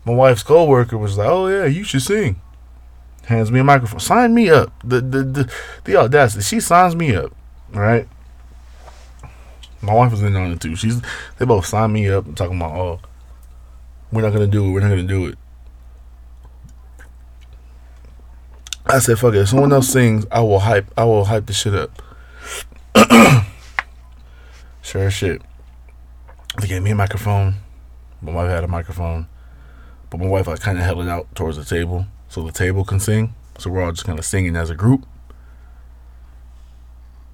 my 0.04 0.12
wife's 0.12 0.42
coworker 0.42 0.98
was 0.98 1.16
like, 1.16 1.28
"Oh 1.28 1.46
yeah, 1.46 1.66
you 1.66 1.84
should 1.84 2.02
sing." 2.02 2.40
Hands 3.26 3.48
me 3.52 3.60
a 3.60 3.64
microphone. 3.64 4.00
Sign 4.00 4.34
me 4.34 4.50
up. 4.50 4.72
The 4.82 5.00
the 5.00 5.22
the, 5.22 5.52
the 5.84 5.94
audacity. 5.94 6.42
She 6.42 6.58
signs 6.58 6.96
me 6.96 7.14
up. 7.14 7.32
Right. 7.72 8.08
My 9.80 9.94
wife 9.94 10.10
was 10.10 10.20
in 10.20 10.34
on 10.34 10.50
it 10.50 10.60
too. 10.60 10.74
She's 10.74 11.00
they 11.38 11.44
both 11.44 11.66
signed 11.66 11.92
me 11.92 12.08
up 12.08 12.26
I'm 12.26 12.34
talking 12.34 12.56
about, 12.56 12.76
"Oh, 12.76 13.00
we're 14.10 14.22
not 14.22 14.32
gonna 14.32 14.48
do 14.48 14.64
it. 14.64 14.72
We're 14.72 14.80
not 14.80 14.88
gonna 14.88 15.04
do 15.04 15.26
it." 15.26 15.38
I 18.84 18.98
said, 18.98 19.16
"Fuck 19.20 19.34
it. 19.34 19.42
If 19.42 19.50
someone 19.50 19.72
else 19.72 19.90
sings, 19.90 20.26
I 20.32 20.40
will 20.40 20.58
hype. 20.58 20.92
I 20.96 21.04
will 21.04 21.26
hype 21.26 21.46
the 21.46 21.52
shit 21.52 21.72
up." 21.72 22.02
sure 24.82 25.08
shit. 25.08 25.40
They 26.60 26.66
gave 26.66 26.82
me 26.82 26.90
a 26.90 26.96
microphone. 26.96 27.54
My 28.20 28.32
wife 28.32 28.50
had 28.50 28.64
a 28.64 28.68
microphone. 28.68 29.28
But 30.10 30.18
my 30.18 30.26
wife 30.26 30.48
like 30.48 30.60
kind 30.60 30.76
of 30.76 30.84
held 30.84 31.02
it 31.02 31.08
out 31.08 31.32
towards 31.34 31.56
the 31.56 31.64
table 31.64 32.06
so 32.28 32.42
the 32.42 32.50
table 32.50 32.84
can 32.84 32.98
sing. 32.98 33.34
So 33.58 33.70
we're 33.70 33.82
all 33.82 33.92
just 33.92 34.04
kind 34.04 34.18
of 34.18 34.24
singing 34.24 34.56
as 34.56 34.68
a 34.68 34.74
group. 34.74 35.06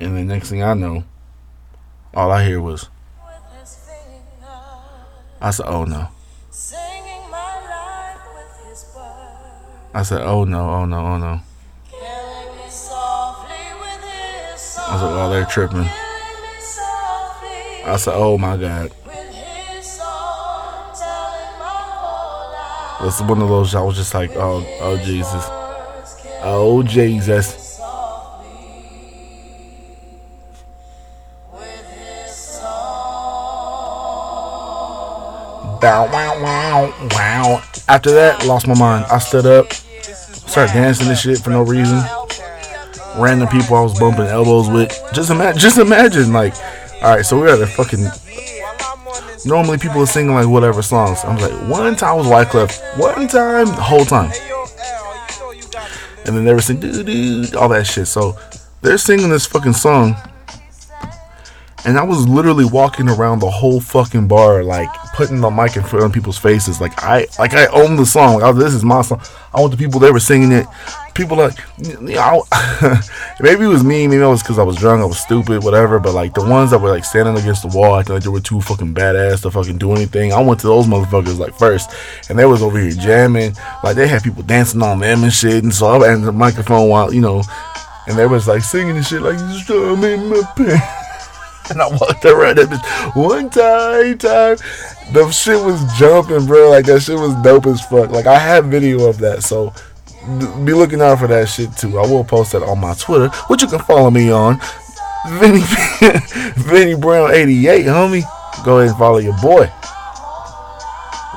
And 0.00 0.16
the 0.16 0.24
next 0.24 0.50
thing 0.50 0.62
I 0.62 0.74
know, 0.74 1.04
all 2.12 2.30
I 2.30 2.44
hear 2.44 2.60
was, 2.60 2.88
I 5.40 5.50
said, 5.50 5.66
oh 5.66 5.84
no. 5.84 6.08
I 9.96 10.02
said, 10.02 10.22
oh 10.22 10.44
no, 10.44 10.70
oh 10.70 10.84
no, 10.84 10.98
oh 10.98 11.18
no. 11.18 11.40
I 14.86 14.98
said, 14.98 15.08
oh, 15.08 15.30
they're 15.30 15.46
tripping. 15.46 15.88
I 17.86 17.96
said, 17.96 18.14
oh 18.14 18.36
my 18.36 18.56
God. 18.56 18.90
It's 23.00 23.20
one 23.20 23.42
of 23.42 23.48
those 23.48 23.74
I 23.74 23.82
was 23.82 23.96
just 23.96 24.14
like, 24.14 24.30
oh, 24.36 24.64
oh 24.80 24.96
Jesus, 24.98 25.44
oh 26.42 26.82
Jesus. 26.82 27.64
Wow, 35.82 36.08
wow, 36.40 36.94
wow. 37.10 37.62
After 37.88 38.10
that, 38.12 38.46
lost 38.46 38.66
my 38.66 38.74
mind. 38.78 39.04
I 39.10 39.18
stood 39.18 39.44
up, 39.44 39.70
started 39.72 40.72
dancing 40.72 41.08
and 41.08 41.18
shit 41.18 41.38
for 41.38 41.50
no 41.50 41.62
reason. 41.62 42.02
Random 43.18 43.48
people 43.48 43.76
I 43.76 43.82
was 43.82 43.98
bumping 43.98 44.26
elbows 44.26 44.70
with. 44.70 44.98
Just 45.12 45.30
imagine, 45.30 45.60
just 45.60 45.76
imagine, 45.78 46.32
like, 46.32 46.54
all 47.02 47.16
right, 47.16 47.26
so 47.26 47.38
we're 47.38 47.52
at 47.52 47.60
a 47.60 47.66
fucking 47.66 48.06
normally 49.44 49.78
people 49.78 50.00
are 50.02 50.06
singing 50.06 50.34
like 50.34 50.48
whatever 50.48 50.82
songs. 50.82 51.24
I'm 51.24 51.36
like, 51.38 51.52
one 51.68 51.96
time 51.96 52.16
was 52.16 52.26
Wyclef, 52.26 52.98
one 52.98 53.28
time, 53.28 53.66
the 53.66 53.72
whole 53.74 54.04
time. 54.04 54.32
And 56.26 56.36
then 56.36 56.44
they 56.44 56.54
were 56.54 56.60
singing 56.60 56.92
doo 56.92 57.02
doo, 57.02 57.58
all 57.58 57.68
that 57.68 57.86
shit. 57.86 58.06
So 58.06 58.38
they're 58.80 58.98
singing 58.98 59.30
this 59.30 59.46
fucking 59.46 59.74
song. 59.74 60.16
And 61.86 61.98
I 61.98 62.02
was 62.02 62.26
literally 62.26 62.64
walking 62.64 63.10
around 63.10 63.40
the 63.40 63.50
whole 63.50 63.78
fucking 63.78 64.26
bar, 64.26 64.64
like 64.64 64.88
putting 65.14 65.40
the 65.40 65.50
mic 65.50 65.76
in 65.76 65.82
front 65.82 66.06
of 66.06 66.12
people's 66.12 66.38
faces, 66.38 66.80
like 66.80 67.02
I, 67.02 67.26
like 67.38 67.52
I 67.52 67.66
own 67.66 67.96
the 67.96 68.06
song. 68.06 68.40
Like, 68.40 68.44
oh, 68.44 68.52
this 68.54 68.72
is 68.72 68.82
my 68.82 69.02
song. 69.02 69.20
I 69.52 69.60
want 69.60 69.70
the 69.70 69.76
people 69.76 70.00
they 70.00 70.10
were 70.10 70.18
singing 70.18 70.50
it. 70.50 70.66
People 71.14 71.36
like, 71.36 71.58
you 71.78 71.98
know, 72.00 72.44
maybe 73.40 73.64
it 73.64 73.68
was 73.68 73.84
me, 73.84 74.08
maybe 74.08 74.22
it 74.22 74.26
was 74.26 74.42
because 74.42 74.58
I 74.58 74.62
was 74.62 74.76
drunk, 74.76 75.02
I 75.02 75.04
was 75.04 75.20
stupid, 75.20 75.62
whatever. 75.62 76.00
But 76.00 76.14
like 76.14 76.32
the 76.32 76.44
ones 76.44 76.70
that 76.70 76.78
were 76.78 76.88
like 76.88 77.04
standing 77.04 77.36
against 77.36 77.62
the 77.62 77.76
wall, 77.76 77.96
acting 77.96 78.14
like 78.14 78.24
they 78.24 78.30
were 78.30 78.40
too 78.40 78.62
fucking 78.62 78.94
badass 78.94 79.42
to 79.42 79.50
fucking 79.50 79.76
do 79.76 79.92
anything. 79.92 80.32
I 80.32 80.40
went 80.40 80.60
to 80.60 80.66
those 80.66 80.86
motherfuckers 80.86 81.38
like 81.38 81.54
first, 81.54 81.90
and 82.30 82.38
they 82.38 82.46
was 82.46 82.62
over 82.62 82.80
here 82.80 82.92
jamming. 82.92 83.54
Like 83.84 83.94
they 83.94 84.08
had 84.08 84.22
people 84.22 84.42
dancing 84.42 84.82
on 84.82 85.00
them 85.00 85.22
and 85.22 85.32
shit. 85.32 85.62
And 85.62 85.72
so 85.72 86.02
I 86.02 86.08
had 86.08 86.22
the 86.22 86.32
microphone 86.32 86.88
while 86.88 87.12
you 87.12 87.20
know, 87.20 87.42
and 88.08 88.18
they 88.18 88.26
was 88.26 88.48
like 88.48 88.62
singing 88.62 88.96
and 88.96 89.04
shit 89.04 89.20
like, 89.20 89.38
"I'm 89.38 90.02
in 90.02 90.30
my 90.30 90.42
pants." 90.56 91.03
and 91.70 91.80
I 91.80 91.88
walked 91.88 92.24
around 92.24 92.58
that 92.58 92.68
bitch 92.68 93.16
one 93.16 93.50
time, 93.50 94.18
time. 94.18 94.56
The 95.12 95.30
shit 95.30 95.62
was 95.62 95.82
jumping, 95.98 96.46
bro. 96.46 96.70
Like 96.70 96.86
that 96.86 97.00
shit 97.00 97.18
was 97.18 97.34
dope 97.42 97.66
as 97.66 97.80
fuck. 97.86 98.10
Like 98.10 98.26
I 98.26 98.38
have 98.38 98.66
video 98.66 99.08
of 99.08 99.18
that, 99.18 99.42
so 99.42 99.72
be 100.64 100.72
looking 100.72 101.00
out 101.00 101.18
for 101.18 101.26
that 101.26 101.48
shit 101.48 101.76
too. 101.76 101.98
I 101.98 102.02
will 102.02 102.24
post 102.24 102.52
that 102.52 102.62
on 102.62 102.80
my 102.80 102.94
Twitter, 102.94 103.28
which 103.48 103.62
you 103.62 103.68
can 103.68 103.80
follow 103.80 104.10
me 104.10 104.30
on. 104.30 104.60
Vinny 105.38 105.60
Vinny 106.56 106.94
Brown 106.94 107.32
88, 107.32 107.86
homie. 107.86 108.64
Go 108.64 108.78
ahead 108.78 108.90
and 108.90 108.98
follow 108.98 109.18
your 109.18 109.38
boy. 109.40 109.70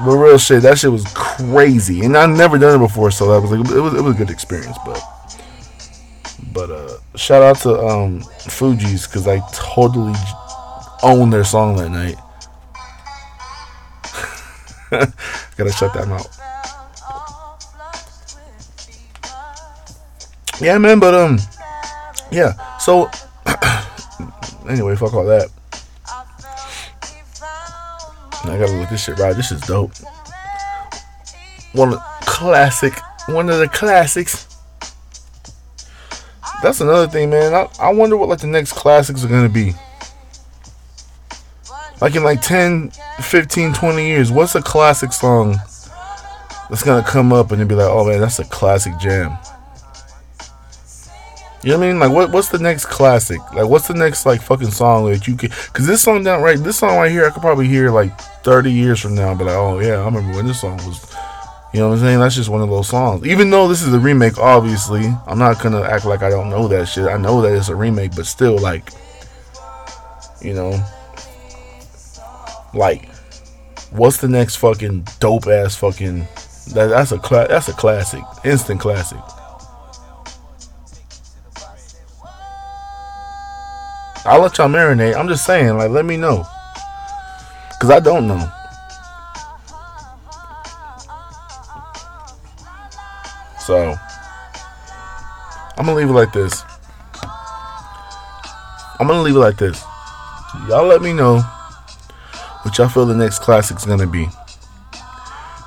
But 0.05 0.15
real 0.15 0.37
shit, 0.37 0.61
that 0.61 0.77
shit 0.77 0.91
was 0.91 1.05
crazy, 1.15 2.05
and 2.05 2.15
I've 2.15 2.29
never 2.29 2.57
done 2.57 2.75
it 2.75 2.85
before, 2.85 3.09
so 3.11 3.31
that 3.31 3.41
was 3.41 3.51
like 3.51 3.69
it 3.75 3.81
was 3.81 3.93
it 3.93 4.01
was 4.01 4.15
a 4.15 4.17
good 4.17 4.29
experience. 4.29 4.77
But 4.85 5.01
but 6.53 6.69
uh, 6.71 6.97
shout 7.15 7.43
out 7.43 7.57
to 7.61 7.77
um, 7.79 8.21
Fugees 8.21 9.07
because 9.07 9.27
I 9.27 9.39
totally 9.53 10.13
owned 11.03 11.33
their 11.33 11.43
song 11.43 11.75
that 11.77 11.89
night. 11.89 12.15
Gotta 15.57 15.71
shut 15.71 15.93
that 15.93 16.07
out. 16.07 16.27
Yeah, 20.59 20.77
man, 20.77 20.99
but 20.99 21.13
um, 21.13 21.37
yeah. 22.31 22.53
So 22.79 23.09
anyway, 24.69 24.95
fuck 24.95 25.13
all 25.13 25.25
that. 25.25 25.49
I 28.43 28.57
gotta 28.57 28.71
look 28.71 28.89
this 28.89 29.03
shit 29.03 29.19
right. 29.19 29.35
This 29.35 29.51
is 29.51 29.61
dope. 29.61 29.91
One 31.73 31.93
of 31.93 31.99
classic, 32.21 32.93
one 33.27 33.49
of 33.49 33.59
the 33.59 33.67
classics. 33.67 34.46
That's 36.61 36.81
another 36.81 37.07
thing, 37.07 37.29
man. 37.29 37.53
I, 37.53 37.67
I 37.79 37.93
wonder 37.93 38.17
what 38.17 38.29
like 38.29 38.39
the 38.39 38.47
next 38.47 38.73
classics 38.73 39.23
are 39.23 39.27
gonna 39.27 39.49
be. 39.49 39.73
Like 42.01 42.15
in 42.15 42.23
like 42.23 42.41
10, 42.41 42.91
15, 43.21 43.73
20 43.73 44.07
years, 44.07 44.31
what's 44.31 44.55
a 44.55 44.61
classic 44.61 45.13
song 45.13 45.55
that's 46.69 46.83
gonna 46.83 47.05
come 47.05 47.33
up 47.33 47.51
and 47.51 47.67
be 47.67 47.75
like, 47.75 47.89
oh 47.89 48.05
man, 48.05 48.21
that's 48.21 48.39
a 48.39 48.45
classic 48.45 48.97
jam. 48.99 49.37
You 51.63 51.71
know 51.73 51.79
what 51.79 51.85
I 51.85 51.87
mean? 51.87 51.99
Like, 51.99 52.11
what 52.11 52.31
what's 52.31 52.49
the 52.49 52.59
next 52.59 52.85
classic? 52.85 53.39
Like, 53.53 53.67
what's 53.67 53.87
the 53.87 53.93
next 53.93 54.25
like 54.25 54.41
fucking 54.41 54.71
song 54.71 55.11
that 55.11 55.27
you 55.27 55.35
could? 55.35 55.51
Cause 55.51 55.87
this 55.87 56.01
song 56.01 56.23
down 56.23 56.41
right, 56.41 56.57
this 56.57 56.77
song 56.77 56.97
right 56.97 57.11
here, 57.11 57.25
I 57.25 57.31
could 57.31 57.41
probably 57.41 57.67
hear 57.67 57.89
like 57.89 58.17
thirty 58.43 58.71
years 58.71 58.99
from 58.99 59.15
now, 59.15 59.33
but 59.33 59.45
like, 59.45 59.55
oh 59.55 59.79
yeah, 59.79 59.95
I 59.95 60.05
remember 60.05 60.35
when 60.35 60.45
this 60.47 60.61
song 60.61 60.77
was. 60.77 61.16
You 61.73 61.81
know 61.81 61.89
what 61.89 61.95
I'm 61.95 62.01
saying? 62.01 62.19
That's 62.19 62.35
just 62.35 62.49
one 62.49 62.61
of 62.61 62.69
those 62.69 62.87
songs. 62.87 63.27
Even 63.27 63.49
though 63.49 63.67
this 63.67 63.81
is 63.81 63.93
a 63.93 63.99
remake, 63.99 64.37
obviously, 64.37 65.05
I'm 65.27 65.37
not 65.37 65.61
gonna 65.61 65.81
act 65.81 66.05
like 66.05 66.23
I 66.23 66.29
don't 66.29 66.49
know 66.49 66.67
that 66.69 66.87
shit. 66.87 67.07
I 67.07 67.17
know 67.17 67.41
that 67.41 67.53
it's 67.53 67.69
a 67.69 67.75
remake, 67.75 68.15
but 68.15 68.25
still, 68.25 68.57
like, 68.57 68.89
you 70.41 70.53
know, 70.53 70.81
like, 72.73 73.09
what's 73.91 74.17
the 74.17 74.29
next 74.29 74.55
fucking 74.57 75.07
dope 75.19 75.47
ass 75.47 75.75
fucking? 75.75 76.27
That, 76.73 76.87
that's 76.87 77.11
a 77.11 77.19
cla- 77.19 77.47
that's 77.47 77.67
a 77.67 77.73
classic, 77.73 78.23
instant 78.45 78.79
classic. 78.79 79.19
I'll 84.25 84.41
let 84.41 84.57
y'all 84.57 84.67
marinate. 84.67 85.15
I'm 85.15 85.29
just 85.29 85.45
saying, 85.45 85.77
like, 85.77 85.89
let 85.89 86.05
me 86.05 86.17
know. 86.17 86.45
Because 87.69 87.91
I 87.91 87.99
don't 87.99 88.27
know. 88.27 88.51
So, 93.67 93.95
I'm 95.77 95.85
to 95.87 95.93
leave 95.93 96.07
it 96.07 96.13
like 96.13 96.31
this. 96.31 96.63
I'm 98.97 99.07
to 99.17 99.21
leave 99.21 99.35
it 99.35 99.39
like 99.39 99.57
this. 99.57 99.83
Y'all 100.69 100.85
let 100.85 101.01
me 101.01 101.11
know 101.11 101.39
what 102.61 102.77
y'all 102.77 102.87
feel 102.87 103.05
the 103.05 103.13
next 103.13 103.39
classic's 103.39 103.83
to 103.99 104.07
be. 104.07 104.29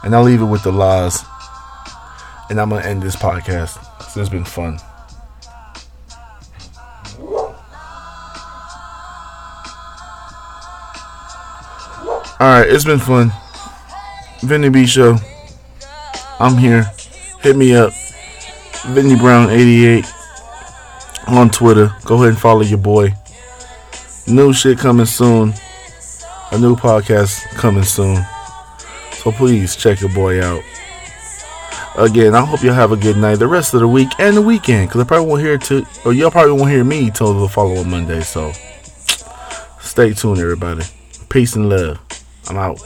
And 0.02 0.14
I'll 0.14 0.22
leave 0.22 0.40
it 0.40 0.46
with 0.46 0.62
the 0.62 0.72
laws. 0.72 1.26
And 2.48 2.58
I'm 2.58 2.70
to 2.70 2.88
end 2.88 3.02
this 3.02 3.16
podcast. 3.16 3.76
It's 4.16 4.30
been 4.30 4.44
fun. 4.46 4.78
Alright, 12.40 12.70
it's 12.70 12.86
been 12.86 12.98
fun. 12.98 13.30
Vinny 14.40 14.70
B 14.70 14.86
Show. 14.86 15.18
I'm 16.38 16.56
here. 16.56 16.90
Hit 17.42 17.56
me 17.56 17.74
up. 17.74 17.92
Vinny 18.88 19.16
Brown 19.16 19.48
88 19.48 20.04
on 21.26 21.48
Twitter. 21.50 21.90
Go 22.04 22.16
ahead 22.16 22.28
and 22.28 22.38
follow 22.38 22.60
your 22.60 22.78
boy. 22.78 23.14
New 24.26 24.52
shit 24.52 24.78
coming 24.78 25.06
soon. 25.06 25.54
A 26.52 26.58
new 26.58 26.76
podcast 26.76 27.42
coming 27.54 27.84
soon. 27.84 28.22
So 29.12 29.32
please 29.32 29.74
check 29.74 30.00
your 30.00 30.12
boy 30.12 30.42
out. 30.42 30.62
Again, 31.96 32.34
I 32.34 32.44
hope 32.44 32.62
y'all 32.62 32.74
have 32.74 32.92
a 32.92 32.96
good 32.96 33.16
night 33.16 33.36
the 33.36 33.46
rest 33.46 33.72
of 33.74 33.80
the 33.80 33.88
week 33.88 34.08
and 34.18 34.36
the 34.36 34.42
weekend. 34.42 34.88
Because 34.88 35.00
I 35.00 35.04
probably 35.04 35.26
won't 35.26 35.42
hear 35.42 35.56
to 35.58 35.86
or 36.04 36.12
y'all 36.12 36.30
probably 36.30 36.52
won't 36.52 36.70
hear 36.70 36.84
me 36.84 37.10
till 37.10 37.40
the 37.40 37.48
following 37.48 37.90
Monday. 37.90 38.20
So 38.20 38.52
stay 39.80 40.12
tuned 40.12 40.40
everybody. 40.40 40.84
Peace 41.28 41.56
and 41.56 41.68
love. 41.68 41.98
I'm 42.48 42.56
out. 42.56 42.80